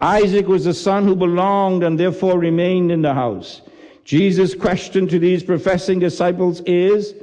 Isaac 0.00 0.46
was 0.46 0.66
a 0.66 0.74
son 0.74 1.04
who 1.04 1.16
belonged 1.16 1.82
and 1.82 1.98
therefore 1.98 2.38
remained 2.38 2.92
in 2.92 3.02
the 3.02 3.14
house. 3.14 3.62
Jesus' 4.04 4.54
question 4.54 5.06
to 5.08 5.18
these 5.18 5.42
professing 5.42 5.98
disciples 5.98 6.60
is, 6.66 7.14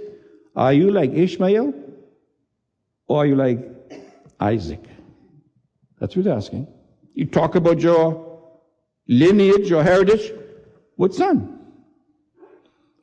are 0.56 0.74
you 0.74 0.92
like 0.92 1.12
Ishmael 1.12 1.74
or 3.08 3.24
are 3.24 3.26
you 3.26 3.36
like 3.36 3.60
Isaac? 4.40 4.84
That's 6.00 6.16
what 6.16 6.26
he's 6.26 6.32
asking. 6.32 6.68
You 7.14 7.26
talk 7.26 7.56
about 7.56 7.80
your 7.80 8.42
lineage, 9.08 9.70
your 9.70 9.84
heritage. 9.84 10.32
What 10.96 11.14
son? 11.14 11.57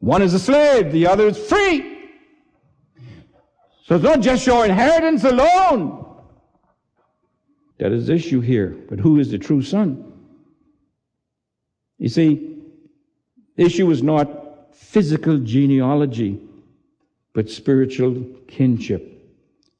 One 0.04 0.20
is 0.20 0.34
a 0.34 0.38
slave, 0.38 0.92
the 0.92 1.06
other 1.06 1.28
is 1.28 1.38
free. 1.38 2.10
So 3.86 3.94
it's 3.94 4.04
not 4.04 4.20
just 4.20 4.46
your 4.46 4.66
inheritance 4.66 5.24
alone. 5.24 6.04
That 7.78 7.90
is 7.90 8.08
the 8.08 8.12
issue 8.12 8.42
here. 8.42 8.76
But 8.90 9.00
who 9.00 9.18
is 9.18 9.30
the 9.30 9.38
true 9.38 9.62
son? 9.62 10.12
You 11.96 12.10
see, 12.10 12.58
the 13.56 13.64
issue 13.64 13.90
is 13.90 14.02
not 14.02 14.74
physical 14.74 15.38
genealogy, 15.38 16.38
but 17.32 17.48
spiritual 17.48 18.26
kinship. 18.46 19.10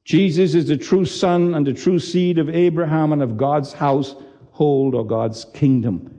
Jesus 0.05 0.55
is 0.55 0.67
the 0.67 0.77
true 0.77 1.05
son 1.05 1.53
and 1.53 1.67
the 1.67 1.73
true 1.73 1.99
seed 1.99 2.39
of 2.39 2.49
Abraham 2.49 3.13
and 3.13 3.21
of 3.21 3.37
God's 3.37 3.73
household 3.73 4.95
or 4.95 5.05
God's 5.05 5.45
kingdom. 5.53 6.14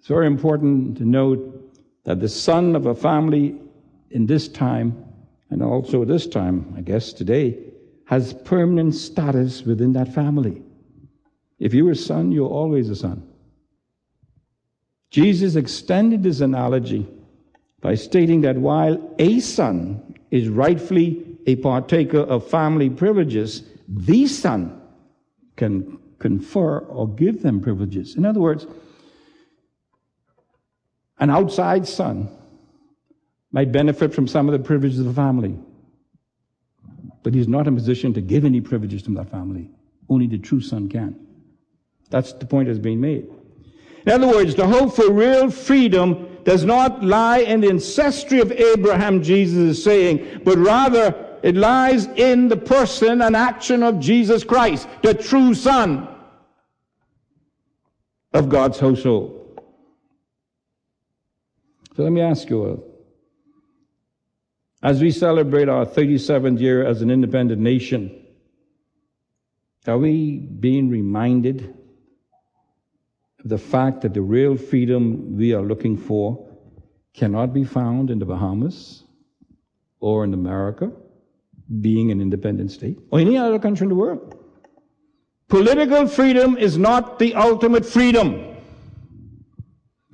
It's 0.00 0.08
very 0.08 0.26
important 0.26 0.96
to 0.96 1.04
note 1.04 1.76
that 2.04 2.20
the 2.20 2.28
son 2.28 2.74
of 2.74 2.86
a 2.86 2.94
family 2.94 3.60
in 4.10 4.24
this 4.24 4.48
time, 4.48 5.04
and 5.50 5.62
also 5.62 6.06
this 6.06 6.26
time, 6.26 6.72
I 6.74 6.80
guess 6.80 7.12
today, 7.12 7.58
has 8.06 8.32
permanent 8.32 8.94
status 8.94 9.60
within 9.60 9.92
that 9.92 10.14
family. 10.14 10.62
If 11.58 11.74
you're 11.74 11.90
a 11.90 11.96
son, 11.96 12.32
you're 12.32 12.48
always 12.48 12.88
a 12.88 12.96
son. 12.96 13.28
Jesus 15.10 15.54
extended 15.54 16.22
this 16.22 16.40
analogy 16.40 17.06
by 17.82 17.94
stating 17.94 18.40
that 18.40 18.56
while 18.56 19.14
a 19.18 19.38
son 19.40 20.16
is 20.30 20.48
rightfully 20.48 21.26
a 21.46 21.56
partaker 21.56 22.20
of 22.20 22.48
family 22.48 22.88
privileges, 22.88 23.64
the 23.86 24.26
son 24.28 24.80
can 25.56 25.98
confer 26.18 26.78
or 26.78 27.06
give 27.06 27.42
them 27.42 27.60
privileges. 27.60 28.16
In 28.16 28.24
other 28.24 28.40
words, 28.40 28.66
an 31.20 31.30
outside 31.30 31.86
son 31.86 32.28
might 33.52 33.70
benefit 33.70 34.14
from 34.14 34.26
some 34.26 34.48
of 34.48 34.52
the 34.52 34.58
privileges 34.58 34.98
of 34.98 35.06
the 35.06 35.12
family, 35.12 35.56
but 37.22 37.34
he's 37.34 37.48
not 37.48 37.66
in 37.66 37.74
a 37.74 37.76
position 37.76 38.14
to 38.14 38.20
give 38.20 38.44
any 38.44 38.60
privileges 38.60 39.02
to 39.02 39.10
that 39.12 39.30
family. 39.30 39.70
Only 40.08 40.26
the 40.26 40.38
true 40.38 40.60
son 40.60 40.88
can. 40.88 41.18
That's 42.08 42.32
the 42.32 42.46
point 42.46 42.68
that's 42.68 42.78
being 42.78 43.00
made. 43.00 43.28
In 44.06 44.12
other 44.12 44.28
words, 44.28 44.54
the 44.54 44.66
hope 44.66 44.96
for 44.96 45.10
real 45.10 45.50
freedom 45.50 46.38
does 46.44 46.64
not 46.64 47.04
lie 47.04 47.38
in 47.38 47.60
the 47.60 47.68
ancestry 47.68 48.40
of 48.40 48.50
Abraham, 48.50 49.22
Jesus 49.22 49.58
is 49.58 49.84
saying, 49.84 50.40
but 50.44 50.56
rather 50.58 51.38
it 51.42 51.54
lies 51.54 52.06
in 52.06 52.48
the 52.48 52.56
person 52.56 53.22
and 53.22 53.36
action 53.36 53.82
of 53.82 54.00
Jesus 54.00 54.42
Christ, 54.42 54.88
the 55.02 55.14
true 55.14 55.54
Son 55.54 56.08
of 58.32 58.48
God's 58.48 58.78
household. 58.78 59.39
So 61.96 62.04
let 62.04 62.12
me 62.12 62.20
ask 62.20 62.48
you, 62.48 62.64
uh, 62.64 62.76
as 64.82 65.00
we 65.00 65.10
celebrate 65.10 65.68
our 65.68 65.84
37th 65.84 66.60
year 66.60 66.86
as 66.86 67.02
an 67.02 67.10
independent 67.10 67.60
nation, 67.60 68.26
are 69.86 69.98
we 69.98 70.38
being 70.38 70.88
reminded 70.88 71.74
of 73.42 73.48
the 73.48 73.58
fact 73.58 74.02
that 74.02 74.14
the 74.14 74.22
real 74.22 74.56
freedom 74.56 75.36
we 75.36 75.52
are 75.52 75.62
looking 75.62 75.96
for 75.96 76.48
cannot 77.12 77.52
be 77.52 77.64
found 77.64 78.10
in 78.10 78.18
the 78.18 78.24
Bahamas 78.24 79.04
or 79.98 80.24
in 80.24 80.32
America, 80.32 80.92
being 81.80 82.10
an 82.10 82.20
independent 82.20 82.70
state, 82.70 82.98
or 83.10 83.20
any 83.20 83.36
other 83.36 83.58
country 83.58 83.84
in 83.84 83.88
the 83.88 83.94
world? 83.94 84.36
Political 85.48 86.06
freedom 86.08 86.56
is 86.56 86.78
not 86.78 87.18
the 87.18 87.34
ultimate 87.34 87.84
freedom. 87.84 88.49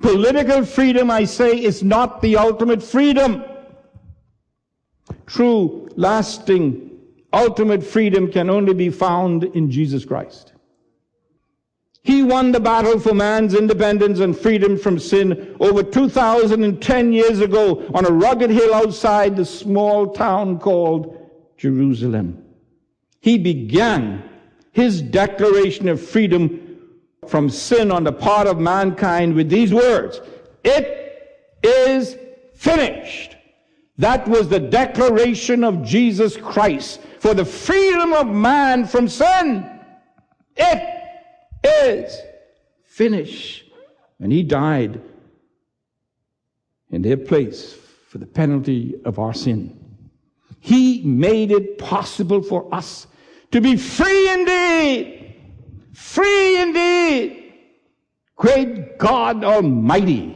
Political 0.01 0.65
freedom, 0.65 1.09
I 1.09 1.23
say, 1.23 1.61
is 1.61 1.83
not 1.83 2.21
the 2.21 2.37
ultimate 2.37 2.83
freedom. 2.83 3.43
True, 5.25 5.89
lasting, 5.95 6.91
ultimate 7.33 7.83
freedom 7.83 8.31
can 8.31 8.49
only 8.49 8.73
be 8.73 8.89
found 8.89 9.43
in 9.43 9.71
Jesus 9.71 10.05
Christ. 10.05 10.53
He 12.03 12.23
won 12.23 12.53
the 12.53 12.59
battle 12.59 12.99
for 12.99 13.13
man's 13.13 13.53
independence 13.53 14.19
and 14.19 14.37
freedom 14.37 14.77
from 14.77 14.97
sin 14.97 15.57
over 15.59 15.83
2,010 15.83 17.11
years 17.11 17.41
ago 17.41 17.85
on 17.93 18.05
a 18.05 18.11
rugged 18.11 18.49
hill 18.49 18.73
outside 18.73 19.35
the 19.35 19.43
small 19.43 20.13
town 20.13 20.57
called 20.59 21.17
Jerusalem. 21.57 22.45
He 23.19 23.37
began 23.37 24.23
his 24.71 25.01
declaration 25.01 25.89
of 25.89 26.01
freedom 26.01 26.66
from 27.27 27.49
sin 27.49 27.91
on 27.91 28.03
the 28.03 28.11
part 28.11 28.47
of 28.47 28.59
mankind 28.59 29.33
with 29.33 29.49
these 29.49 29.73
words 29.73 30.21
It 30.63 31.03
is 31.63 32.17
finished. 32.55 33.35
That 33.97 34.27
was 34.27 34.47
the 34.47 34.59
declaration 34.59 35.63
of 35.63 35.83
Jesus 35.83 36.37
Christ 36.37 37.01
for 37.19 37.33
the 37.33 37.45
freedom 37.45 38.13
of 38.13 38.27
man 38.27 38.85
from 38.85 39.07
sin. 39.07 39.67
It 40.55 40.97
is 41.63 42.19
finished. 42.85 43.65
And 44.19 44.31
he 44.31 44.43
died 44.43 45.01
in 46.91 47.01
their 47.01 47.17
place 47.17 47.75
for 48.07 48.17
the 48.17 48.25
penalty 48.25 48.95
of 49.03 49.19
our 49.19 49.33
sin. 49.33 49.77
He 50.59 51.01
made 51.03 51.51
it 51.51 51.77
possible 51.77 52.41
for 52.41 52.73
us 52.73 53.07
to 53.51 53.61
be 53.61 53.77
free 53.77 54.29
indeed 54.31 55.16
Free 56.17 56.59
indeed. 56.59 57.53
Great 58.35 58.97
God 58.97 59.43
Almighty. 59.43 60.35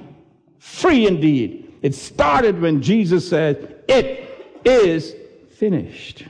Free 0.60 1.08
indeed. 1.08 1.74
It 1.82 1.96
started 1.96 2.62
when 2.62 2.84
Jesus 2.84 3.28
said, 3.28 3.84
It 3.88 4.62
is 4.64 5.16
finished. 5.56 6.26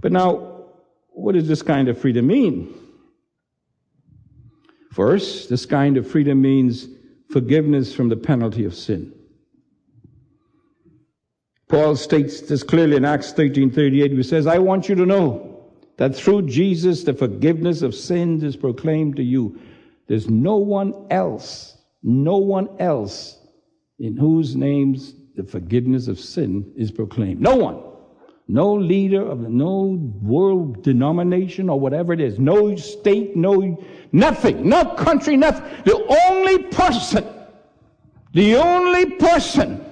But 0.00 0.10
now, 0.10 0.64
what 1.10 1.36
does 1.36 1.46
this 1.46 1.62
kind 1.62 1.86
of 1.86 2.00
freedom 2.00 2.26
mean? 2.26 2.74
First, 4.90 5.48
this 5.48 5.64
kind 5.64 5.96
of 5.96 6.10
freedom 6.10 6.42
means 6.42 6.88
forgiveness 7.30 7.94
from 7.94 8.08
the 8.08 8.16
penalty 8.16 8.64
of 8.64 8.74
sin. 8.74 9.14
Paul 11.68 11.94
states 11.94 12.40
this 12.40 12.64
clearly 12.64 12.96
in 12.96 13.04
Acts 13.04 13.32
13:38. 13.32 14.10
He 14.10 14.22
says, 14.24 14.48
"I 14.48 14.58
want 14.58 14.88
you 14.88 14.96
to 14.96 15.06
know 15.06 15.49
that 16.00 16.16
through 16.16 16.40
Jesus 16.40 17.04
the 17.04 17.12
forgiveness 17.12 17.82
of 17.82 17.94
sins 17.94 18.42
is 18.42 18.56
proclaimed 18.56 19.16
to 19.16 19.22
you. 19.22 19.60
There's 20.08 20.30
no 20.30 20.56
one 20.56 20.94
else, 21.10 21.76
no 22.02 22.38
one 22.38 22.70
else 22.78 23.38
in 23.98 24.16
whose 24.16 24.56
names 24.56 25.12
the 25.36 25.44
forgiveness 25.44 26.08
of 26.08 26.18
sin 26.18 26.72
is 26.74 26.90
proclaimed. 26.90 27.42
No 27.42 27.54
one. 27.54 27.82
No 28.48 28.72
leader 28.72 29.20
of 29.20 29.40
no 29.40 29.98
world 30.22 30.82
denomination 30.82 31.68
or 31.68 31.78
whatever 31.78 32.14
it 32.14 32.20
is. 32.22 32.38
No 32.38 32.74
state, 32.76 33.36
no 33.36 33.78
nothing, 34.10 34.66
no 34.66 34.86
country, 34.94 35.36
nothing. 35.36 35.66
The 35.84 36.02
only 36.30 36.62
person, 36.62 37.28
the 38.32 38.56
only 38.56 39.04
person 39.16 39.84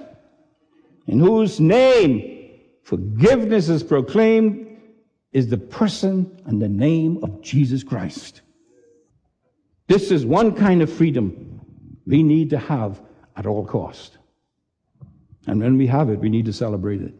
in 1.05 1.19
whose 1.19 1.59
name 1.59 2.49
forgiveness 2.81 3.69
is 3.69 3.83
proclaimed 3.83 4.68
is 5.31 5.47
the 5.47 5.57
person 5.57 6.41
and 6.45 6.61
the 6.61 6.69
name 6.69 7.23
of 7.23 7.41
Jesus 7.41 7.83
Christ. 7.83 8.41
This 9.87 10.11
is 10.11 10.25
one 10.25 10.55
kind 10.55 10.81
of 10.81 10.91
freedom 10.91 11.61
we 12.05 12.23
need 12.23 12.49
to 12.51 12.57
have 12.57 13.01
at 13.35 13.45
all 13.45 13.65
cost. 13.65 14.17
And 15.47 15.61
when 15.61 15.77
we 15.77 15.87
have 15.87 16.09
it, 16.09 16.19
we 16.19 16.29
need 16.29 16.45
to 16.45 16.53
celebrate 16.53 17.01
it. 17.01 17.13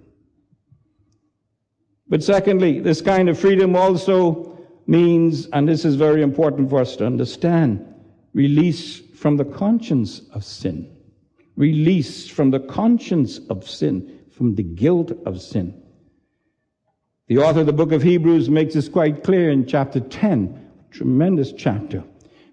But 2.07 2.23
secondly, 2.23 2.79
this 2.79 3.01
kind 3.01 3.29
of 3.29 3.39
freedom 3.39 3.75
also 3.75 4.59
means, 4.87 5.47
and 5.53 5.67
this 5.67 5.85
is 5.85 5.95
very 5.95 6.23
important 6.23 6.69
for 6.69 6.81
us 6.81 6.95
to 6.97 7.05
understand, 7.05 7.85
release 8.33 8.99
from 8.99 9.37
the 9.37 9.45
conscience 9.45 10.21
of 10.33 10.43
sin. 10.43 10.95
Release 11.55 12.27
from 12.27 12.51
the 12.51 12.59
conscience 12.61 13.39
of 13.49 13.69
sin, 13.69 14.19
from 14.31 14.55
the 14.55 14.63
guilt 14.63 15.11
of 15.25 15.41
sin. 15.41 15.81
The 17.29 17.37
author 17.37 17.59
of 17.59 17.67
the 17.67 17.73
book 17.73 17.91
of 17.91 18.01
Hebrews 18.01 18.49
makes 18.49 18.73
this 18.73 18.89
quite 18.89 19.23
clear 19.23 19.51
in 19.51 19.67
chapter 19.67 19.99
10, 19.99 20.71
tremendous 20.89 21.51
chapter, 21.51 22.03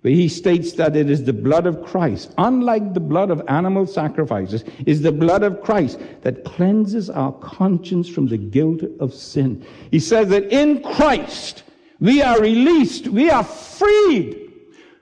where 0.03 0.13
he 0.13 0.29
states 0.29 0.73
that 0.73 0.95
it 0.95 1.09
is 1.09 1.25
the 1.25 1.33
blood 1.33 1.67
of 1.67 1.83
Christ, 1.83 2.35
unlike 2.37 2.93
the 2.93 3.01
blood 3.01 3.31
of 3.31 3.43
animal 3.49 3.87
sacrifices, 3.87 4.65
is 4.85 5.01
the 5.01 5.13
blood 5.13 5.43
of 5.43 5.63
Christ 5.63 5.99
that 6.21 6.45
cleanses 6.45 7.09
our 7.09 7.33
conscience 7.33 8.07
from 8.07 8.27
the 8.27 8.37
guilt 8.37 8.83
of 9.01 9.15
sin. 9.15 9.65
He 9.91 9.99
says 9.99 10.29
that 10.29 10.53
in 10.53 10.83
Christ 10.83 11.63
we 11.99 12.21
are 12.21 12.39
released, 12.39 13.09
we 13.09 13.31
are 13.31 13.45
freed, 13.45 14.53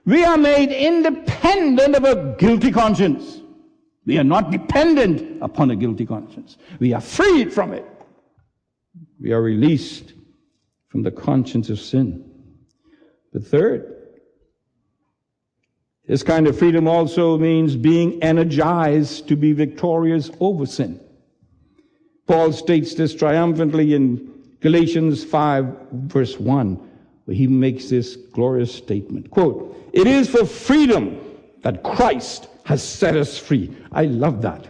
we 0.07 0.25
are 0.25 0.39
made 0.39 0.71
independent 0.71 1.97
of 1.97 2.05
a 2.05 2.37
guilty 2.39 2.71
conscience. 2.71 3.41
We 4.07 4.19
are 4.19 4.25
not 4.25 4.53
dependent 4.53 5.43
upon 5.43 5.73
a 5.73 5.77
guilty 5.77 6.07
conscience. 6.07 6.59
We 6.79 6.93
are 6.93 7.01
freed 7.01 7.53
from 7.53 7.73
it. 7.73 7.85
We 9.20 9.33
are 9.33 9.42
released 9.42 10.12
from 10.88 11.02
the 11.02 11.11
conscience 11.11 11.70
of 11.70 11.80
sin. 11.80 12.30
The 13.33 13.40
third, 13.40 13.94
this 16.07 16.22
kind 16.22 16.46
of 16.46 16.59
freedom 16.59 16.87
also 16.87 17.38
means 17.38 17.76
being 17.76 18.22
energized 18.22 19.26
to 19.28 19.37
be 19.37 19.52
victorious 19.52 20.30
over 20.38 20.66
sin. 20.66 21.00
Paul 22.26 22.52
states 22.52 22.94
this 22.94 23.14
triumphantly 23.14 23.94
in 23.94 24.33
Galatians 24.61 25.24
5 25.24 25.76
verse 25.92 26.38
1, 26.38 26.90
where 27.24 27.37
he 27.37 27.46
makes 27.46 27.88
this 27.88 28.16
glorious 28.16 28.74
statement. 28.74 29.30
Quote, 29.30 29.90
it 29.92 30.07
is 30.07 30.28
for 30.28 30.44
freedom 30.44 31.20
that 31.62 31.83
Christ 31.83 32.48
has 32.64 32.83
set 32.83 33.16
us 33.16 33.38
free. 33.38 33.74
I 33.92 34.04
love 34.04 34.42
that. 34.42 34.66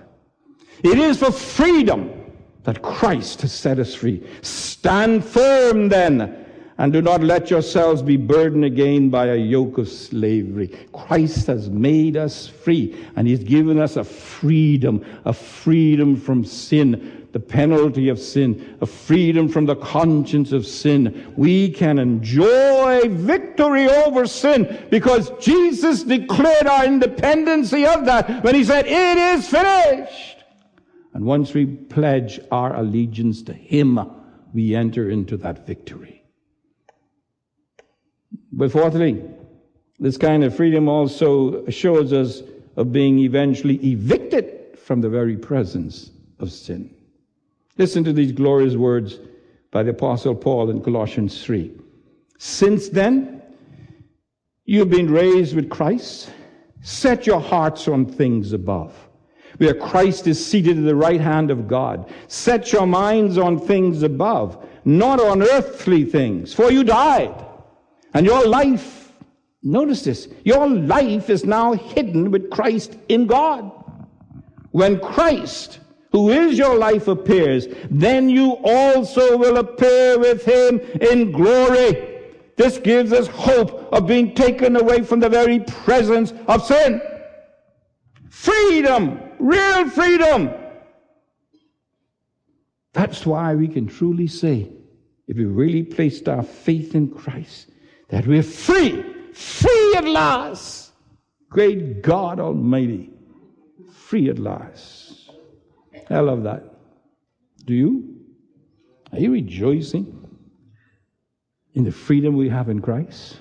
It 0.83 0.99
is 0.99 1.19
for 1.19 1.33
freedom 1.33 2.24
that 2.65 2.83
Christ 2.83 3.43
has 3.43 3.53
set 3.53 3.79
us 3.79 3.95
free. 3.95 4.27
Stand 4.43 5.25
firm 5.25 5.89
then 5.89 6.45
and 6.79 6.93
do 6.93 7.01
not 7.01 7.23
let 7.23 7.51
yourselves 7.51 8.03
be 8.03 8.17
burdened 8.17 8.65
again 8.65 9.09
by 9.09 9.27
a 9.27 9.37
yoke 9.37 9.79
of 9.79 9.89
slavery. 9.89 10.69
Christ 10.93 11.47
has 11.47 11.71
made 11.71 12.17
us 12.17 12.49
free, 12.49 12.97
and 13.15 13.29
He's 13.29 13.45
given 13.45 13.79
us 13.79 13.97
a 13.97 14.03
freedom, 14.03 15.05
a 15.25 15.33
freedom 15.33 16.17
from 16.17 16.45
sin, 16.45 17.29
the 17.31 17.39
penalty 17.39 18.09
of 18.09 18.19
sin, 18.19 18.77
a 18.81 18.87
freedom 18.87 19.49
from 19.49 19.67
the 19.67 19.77
conscience 19.77 20.51
of 20.51 20.67
sin. 20.67 21.33
We 21.37 21.71
can 21.71 21.99
enjoy 21.99 23.09
victory 23.09 23.89
over 23.89 24.27
sin 24.27 24.87
because 24.91 25.31
Jesus 25.41 26.03
declared 26.03 26.67
our 26.67 26.85
independency 26.85 27.87
of 27.87 28.05
that 28.07 28.43
when 28.43 28.57
He 28.57 28.65
said, 28.65 28.87
It 28.87 29.19
is 29.19 29.49
finished. 29.49 30.34
And 31.15 31.25
once 31.25 31.55
we 31.55 31.67
pledge 31.67 32.41
our 32.51 32.75
allegiance 32.75 33.43
to 33.45 33.55
Him, 33.55 34.01
we 34.53 34.75
enter 34.75 35.09
into 35.09 35.37
that 35.39 35.67
victory. 35.67 36.23
But 38.53 38.73
fourthly, 38.73 39.23
this 39.99 40.17
kind 40.17 40.45
of 40.45 40.55
freedom 40.55 40.89
also 40.89 41.65
assures 41.65 42.13
us 42.13 42.43
of 42.77 42.93
being 42.93 43.21
eventually 43.21 43.77
evicted 43.77 44.79
from 44.79 45.01
the 45.01 45.09
very 45.09 45.37
presence 45.37 46.11
of 46.41 46.53
sin. 46.53 46.95
Listen 47.79 48.05
to 48.05 48.13
these 48.13 48.33
glorious 48.33 48.75
words 48.75 49.19
by 49.71 49.83
the 49.83 49.91
Apostle 49.91 50.35
Paul 50.35 50.71
in 50.71 50.81
Colossians 50.81 51.43
3. 51.45 51.73
Since 52.39 52.91
then, 52.91 53.43
you've 54.65 54.91
been 54.91 55.11
raised 55.11 55.57
with 55.57 55.71
Christ. 55.71 56.31
Set 56.83 57.27
your 57.27 57.41
hearts 57.41 57.89
on 57.89 58.05
things 58.05 58.53
above, 58.53 58.95
where 59.59 59.75
Christ 59.75 60.27
is 60.27 60.45
seated 60.45 60.79
at 60.79 60.85
the 60.85 60.97
right 60.97 61.21
hand 61.21 61.51
of 61.51 61.69
God. 61.69 62.13
Set 62.29 62.73
your 62.73 62.87
minds 62.87 63.39
on 63.39 63.59
things 63.59 64.03
above, 64.03 64.65
not 64.85 65.21
on 65.21 65.43
earthly 65.43 66.05
things, 66.05 66.53
for 66.53 66.71
you 66.71 66.85
died 66.85 67.45
and 68.15 68.25
your 68.25 68.47
life, 68.47 69.13
notice 69.63 70.05
this, 70.05 70.29
your 70.45 70.69
life 70.69 71.29
is 71.29 71.45
now 71.45 71.73
hidden 71.73 72.31
with 72.31 72.49
Christ 72.49 72.97
in 73.09 73.27
God. 73.27 73.71
When 74.71 75.01
Christ, 75.01 75.81
who 76.13 76.31
is 76.31 76.57
your 76.57 76.77
life, 76.77 77.09
appears, 77.09 77.67
then 77.91 78.29
you 78.29 78.53
also 78.65 79.37
will 79.37 79.59
appear 79.59 80.19
with 80.19 80.45
him 80.45 80.81
in 81.01 81.33
glory. 81.33 82.11
This 82.57 82.79
gives 82.79 83.13
us 83.13 83.27
hope 83.27 83.93
of 83.93 84.07
being 84.07 84.35
taken 84.35 84.77
away 84.77 85.03
from 85.03 85.19
the 85.19 85.29
very 85.29 85.59
presence 85.61 86.33
of 86.47 86.65
sin. 86.65 87.03
Freedom, 88.31 89.21
real 89.45 89.91
freedom. 89.91 90.51
That's 92.93 93.27
why 93.27 93.55
we 93.55 93.69
can 93.69 93.87
truly 93.87 94.27
say, 94.27 94.71
if 95.27 95.37
we 95.37 95.45
really 95.45 95.83
placed 95.83 96.29
our 96.29 96.43
faith 96.43 96.95
in 96.95 97.09
Christ, 97.09 97.71
that 98.09 98.27
we're 98.27 98.43
free, 98.43 99.05
free 99.33 99.95
at 99.97 100.05
last. 100.05 100.93
Great 101.49 102.03
God 102.03 102.41
Almighty, 102.41 103.11
free 103.93 104.29
at 104.31 104.39
last. 104.39 105.31
I 106.11 106.21
love 106.21 106.43
that. 106.45 106.65
Do 107.65 107.75
you? 107.75 108.17
Are 109.13 109.19
you 109.19 109.33
rejoicing 109.33 110.29
in 111.75 111.85
the 111.85 111.93
freedom 111.93 112.37
we 112.37 112.49
have 112.49 112.69
in 112.69 112.81
Christ? 112.81 113.39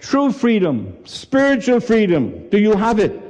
True 0.00 0.30
freedom, 0.32 0.96
spiritual 1.04 1.80
freedom. 1.80 2.48
Do 2.50 2.58
you 2.58 2.76
have 2.76 2.98
it 2.98 3.25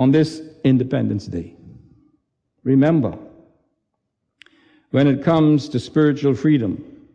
on 0.00 0.12
this 0.12 0.40
Independence 0.64 1.26
Day? 1.26 1.54
Remember, 2.64 3.18
when 4.92 5.06
it 5.06 5.22
comes 5.22 5.68
to 5.68 5.78
spiritual 5.78 6.34
freedom, 6.34 7.06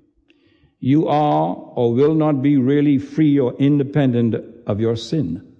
you 0.79 1.07
are 1.07 1.55
or 1.55 1.95
will 1.95 2.13
not 2.13 2.43
be 2.43 2.57
really 2.57 2.99
free 2.99 3.39
or 3.39 3.55
independent 3.55 4.35
of 4.67 4.79
your 4.79 4.95
sin 4.95 5.55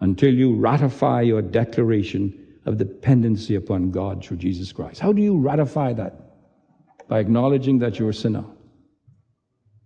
until 0.00 0.34
you 0.34 0.54
ratify 0.54 1.22
your 1.22 1.40
declaration 1.40 2.58
of 2.66 2.76
dependency 2.76 3.54
upon 3.54 3.90
God 3.90 4.22
through 4.22 4.36
Jesus 4.36 4.70
Christ. 4.70 5.00
How 5.00 5.14
do 5.14 5.22
you 5.22 5.38
ratify 5.38 5.94
that? 5.94 6.20
By 7.08 7.20
acknowledging 7.20 7.78
that 7.78 7.98
you're 7.98 8.10
a 8.10 8.14
sinner, 8.14 8.44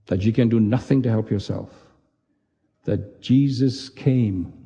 that 0.06 0.22
you 0.22 0.32
can 0.32 0.48
do 0.48 0.58
nothing 0.58 1.02
to 1.02 1.08
help 1.08 1.30
yourself, 1.30 1.70
that 2.84 3.22
Jesus 3.22 3.88
came 3.88 4.59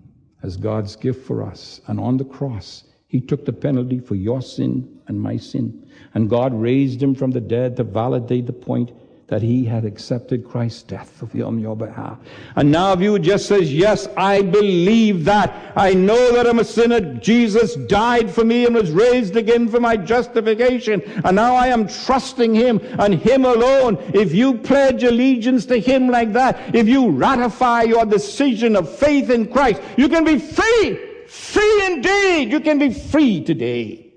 as 0.45 0.59
God's 0.59 0.95
gift 0.95 1.27
for 1.27 1.43
us, 1.43 1.81
and 1.87 1.99
on 1.99 2.19
the 2.19 2.25
cross, 2.25 2.85
he 3.09 3.19
took 3.19 3.47
the 3.47 3.53
penalty 3.53 3.99
for 3.99 4.15
your 4.15 4.43
sin 4.43 5.01
and 5.09 5.19
my 5.19 5.39
sin. 5.39 5.91
And 6.13 6.29
God 6.29 6.53
raised 6.53 7.03
him 7.03 7.15
from 7.15 7.31
the 7.31 7.41
dead 7.41 7.79
to 7.79 7.85
validate 7.85 8.45
the 8.45 8.53
point 8.53 8.93
that 9.27 9.41
he 9.41 9.65
had 9.65 9.87
accepted 9.87 10.47
Christ's 10.47 10.83
death 10.83 11.23
on 11.35 11.59
your 11.59 11.75
behalf. 11.75 12.19
And 12.57 12.71
now 12.71 12.93
if 12.93 13.01
you 13.01 13.19
just 13.19 13.47
says, 13.47 13.73
yes, 13.73 14.07
I 14.17 14.43
believe 14.43 15.25
that. 15.25 15.73
I 15.77 15.95
know 15.95 16.33
that 16.33 16.47
I'm 16.47 16.59
a 16.59 16.65
sinner. 16.65 17.01
Jesus 17.15 17.75
died 17.75 18.31
for 18.31 18.45
me 18.45 18.67
and 18.67 18.75
was 18.75 18.91
raised 18.91 19.37
again 19.37 19.69
for 19.69 19.81
my 19.81 19.97
justification. 19.97 21.01
And 21.25 21.37
now 21.37 21.55
I 21.55 21.69
am 21.69 21.89
trusting 21.89 22.55
him 22.55 22.81
and 22.99 23.15
him 23.15 23.47
alone. 23.47 23.97
If 24.13 24.35
you 24.35 24.59
pledge 24.59 25.03
allegiance 25.05 25.65
to 25.67 25.81
him 25.81 26.09
like 26.09 26.35
that, 26.35 26.75
if 26.75 26.87
you 26.87 27.11
ratify 27.11 27.83
your 27.83 28.05
decision 28.05 28.77
of 28.77 28.95
faith 28.95 29.31
in 29.31 29.51
Christ, 29.51 29.81
you 29.97 30.11
can 30.11 30.25
be 30.25 30.39
free. 30.39 30.99
Free 31.29 31.87
indeed. 31.87 32.53
You 32.53 32.61
can 32.61 32.79
be 32.79 32.93
free 32.93 33.43
today. 33.43 34.13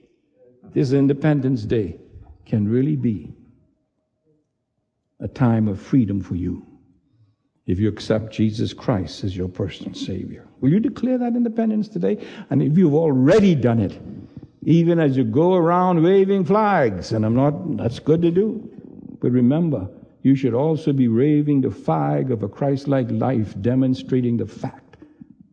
This 0.73 0.91
Independence 0.91 1.63
Day 1.63 1.97
can 2.45 2.67
really 2.67 2.97
be 2.97 3.36
a 5.19 5.27
time 5.27 5.67
of 5.67 5.81
freedom 5.81 6.21
for 6.21 6.35
you 6.35 6.65
if 7.65 7.79
you 7.79 7.89
accept 7.89 8.33
Jesus 8.33 8.73
Christ 8.73 9.23
as 9.23 9.35
your 9.35 9.49
personal 9.49 9.93
Savior. 9.93 10.47
Will 10.61 10.71
you 10.71 10.79
declare 10.79 11.17
that 11.17 11.35
independence 11.35 11.87
today? 11.87 12.25
And 12.49 12.61
if 12.61 12.77
you've 12.77 12.93
already 12.93 13.55
done 13.55 13.79
it, 13.79 13.99
even 14.63 14.99
as 14.99 15.17
you 15.17 15.23
go 15.23 15.55
around 15.55 16.03
waving 16.03 16.45
flags, 16.45 17.11
and 17.11 17.25
I'm 17.25 17.35
not, 17.35 17.77
that's 17.77 17.99
good 17.99 18.21
to 18.21 18.31
do. 18.31 18.69
But 19.21 19.31
remember, 19.31 19.89
you 20.23 20.35
should 20.35 20.53
also 20.53 20.93
be 20.93 21.07
waving 21.07 21.61
the 21.61 21.71
flag 21.71 22.31
of 22.31 22.43
a 22.43 22.49
Christ 22.49 22.87
like 22.87 23.09
life, 23.11 23.53
demonstrating 23.61 24.37
the 24.37 24.45
fact 24.45 24.97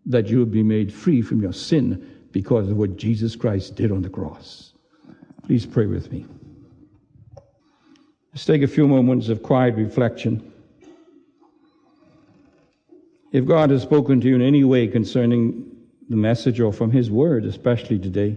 that 0.06 0.28
you'll 0.28 0.46
be 0.46 0.62
made 0.62 0.92
free 0.92 1.22
from 1.22 1.40
your 1.40 1.52
sin 1.52 2.26
because 2.32 2.68
of 2.68 2.76
what 2.76 2.96
Jesus 2.96 3.36
Christ 3.36 3.76
did 3.76 3.92
on 3.92 4.02
the 4.02 4.08
cross. 4.08 4.72
Please 5.46 5.64
pray 5.66 5.86
with 5.86 6.10
me. 6.10 6.26
Let's 8.34 8.46
take 8.46 8.62
a 8.62 8.66
few 8.66 8.88
moments 8.88 9.28
of 9.28 9.44
quiet 9.44 9.76
reflection. 9.76 10.52
If 13.30 13.46
God 13.46 13.70
has 13.70 13.82
spoken 13.82 14.20
to 14.20 14.26
you 14.26 14.34
in 14.34 14.42
any 14.42 14.64
way 14.64 14.88
concerning 14.88 15.70
the 16.08 16.16
message 16.16 16.58
or 16.58 16.72
from 16.72 16.90
His 16.90 17.12
Word, 17.12 17.44
especially 17.44 17.96
today, 17.96 18.36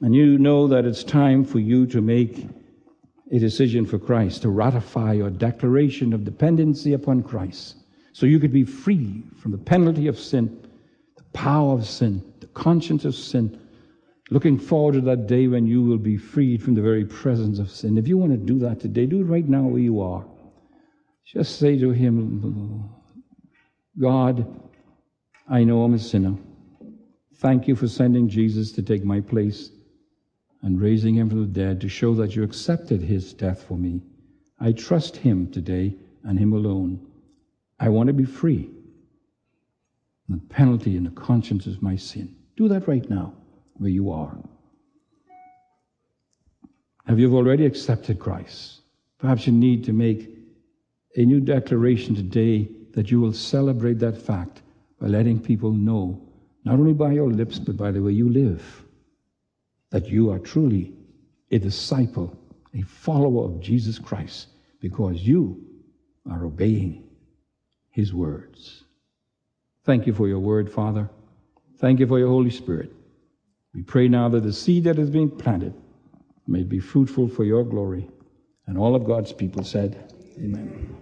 and 0.00 0.14
you 0.14 0.38
know 0.38 0.66
that 0.68 0.86
it's 0.86 1.04
time 1.04 1.44
for 1.44 1.58
you 1.58 1.84
to 1.88 2.00
make 2.00 2.46
a 3.30 3.38
decision 3.38 3.84
for 3.84 3.98
Christ, 3.98 4.40
to 4.40 4.48
ratify 4.48 5.12
your 5.12 5.28
declaration 5.28 6.14
of 6.14 6.24
dependency 6.24 6.94
upon 6.94 7.22
Christ, 7.22 7.76
so 8.14 8.24
you 8.24 8.40
could 8.40 8.54
be 8.54 8.64
free 8.64 9.22
from 9.36 9.52
the 9.52 9.58
penalty 9.58 10.06
of 10.06 10.18
sin, 10.18 10.66
the 11.14 11.24
power 11.34 11.74
of 11.74 11.86
sin, 11.86 12.22
the 12.40 12.46
conscience 12.46 13.04
of 13.04 13.14
sin, 13.14 13.60
looking 14.30 14.58
forward 14.58 14.94
to 14.94 15.00
that 15.02 15.26
day 15.26 15.46
when 15.48 15.66
you 15.66 15.82
will 15.82 15.98
be 15.98 16.16
freed 16.16 16.62
from 16.62 16.74
the 16.74 16.82
very 16.82 17.04
presence 17.04 17.58
of 17.58 17.70
sin. 17.70 17.98
If 17.98 18.08
you 18.08 18.18
want 18.18 18.32
to 18.32 18.38
do 18.38 18.58
that 18.60 18.80
today, 18.80 19.06
do 19.06 19.20
it 19.20 19.24
right 19.24 19.48
now 19.48 19.62
where 19.62 19.80
you 19.80 20.00
are. 20.00 20.24
Just 21.24 21.58
say 21.58 21.78
to 21.78 21.90
Him, 21.90 22.90
God, 23.98 24.46
I 25.48 25.64
know 25.64 25.82
I'm 25.82 25.94
a 25.94 25.98
sinner. 25.98 26.36
Thank 27.36 27.68
you 27.68 27.76
for 27.76 27.88
sending 27.88 28.28
Jesus 28.28 28.72
to 28.72 28.82
take 28.82 29.04
my 29.04 29.20
place 29.20 29.70
and 30.62 30.80
raising 30.80 31.14
him 31.14 31.30
from 31.30 31.40
the 31.40 31.46
dead 31.46 31.80
to 31.80 31.88
show 31.88 32.14
that 32.16 32.34
you 32.34 32.42
accepted 32.42 33.00
his 33.00 33.32
death 33.32 33.62
for 33.62 33.78
me. 33.78 34.02
I 34.60 34.72
trust 34.72 35.16
him 35.16 35.50
today 35.50 35.94
and 36.24 36.38
him 36.38 36.52
alone. 36.52 37.06
I 37.78 37.88
want 37.90 38.08
to 38.08 38.12
be 38.12 38.24
free. 38.24 38.70
The 40.28 40.38
penalty 40.48 40.96
and 40.96 41.06
the 41.06 41.10
conscience 41.10 41.66
is 41.66 41.80
my 41.80 41.96
sin. 41.96 42.34
Do 42.56 42.68
that 42.68 42.88
right 42.88 43.08
now, 43.08 43.34
where 43.78 43.90
you 43.90 44.10
are. 44.10 44.36
Have 47.06 47.18
you 47.18 47.34
already 47.34 47.64
accepted 47.64 48.18
Christ? 48.18 48.80
Perhaps 49.18 49.46
you 49.46 49.52
need 49.52 49.84
to 49.84 49.92
make 49.92 50.30
a 51.16 51.24
new 51.24 51.40
declaration 51.40 52.14
today 52.14 52.68
that 52.92 53.10
you 53.10 53.20
will 53.20 53.32
celebrate 53.32 53.98
that 54.00 54.20
fact 54.20 54.62
by 55.00 55.06
letting 55.06 55.40
people 55.40 55.72
know, 55.72 56.20
not 56.64 56.74
only 56.74 56.92
by 56.92 57.12
your 57.12 57.30
lips, 57.30 57.58
but 57.58 57.76
by 57.76 57.90
the 57.90 58.02
way 58.02 58.12
you 58.12 58.28
live 58.28 58.84
that 59.90 60.06
you 60.06 60.30
are 60.30 60.38
truly 60.38 60.92
a 61.50 61.58
disciple, 61.58 62.36
a 62.74 62.82
follower 62.82 63.44
of 63.44 63.60
Jesus 63.60 63.98
Christ, 63.98 64.48
because 64.80 65.22
you 65.22 65.64
are 66.30 66.44
obeying 66.44 67.08
his 67.90 68.12
words. 68.12 68.84
Thank 69.84 70.06
you 70.06 70.12
for 70.12 70.28
your 70.28 70.40
word, 70.40 70.70
Father. 70.70 71.08
Thank 71.78 72.00
you 72.00 72.06
for 72.06 72.18
your 72.18 72.28
Holy 72.28 72.50
Spirit. 72.50 72.92
We 73.78 73.84
pray 73.84 74.08
now 74.08 74.28
that 74.30 74.42
the 74.42 74.52
seed 74.52 74.82
that 74.84 74.98
is 74.98 75.08
being 75.08 75.30
planted 75.30 75.72
may 76.48 76.64
be 76.64 76.80
fruitful 76.80 77.28
for 77.28 77.44
your 77.44 77.62
glory. 77.62 78.10
And 78.66 78.76
all 78.76 78.96
of 78.96 79.04
God's 79.04 79.32
people 79.32 79.62
said, 79.62 80.12
Amen. 80.36 80.96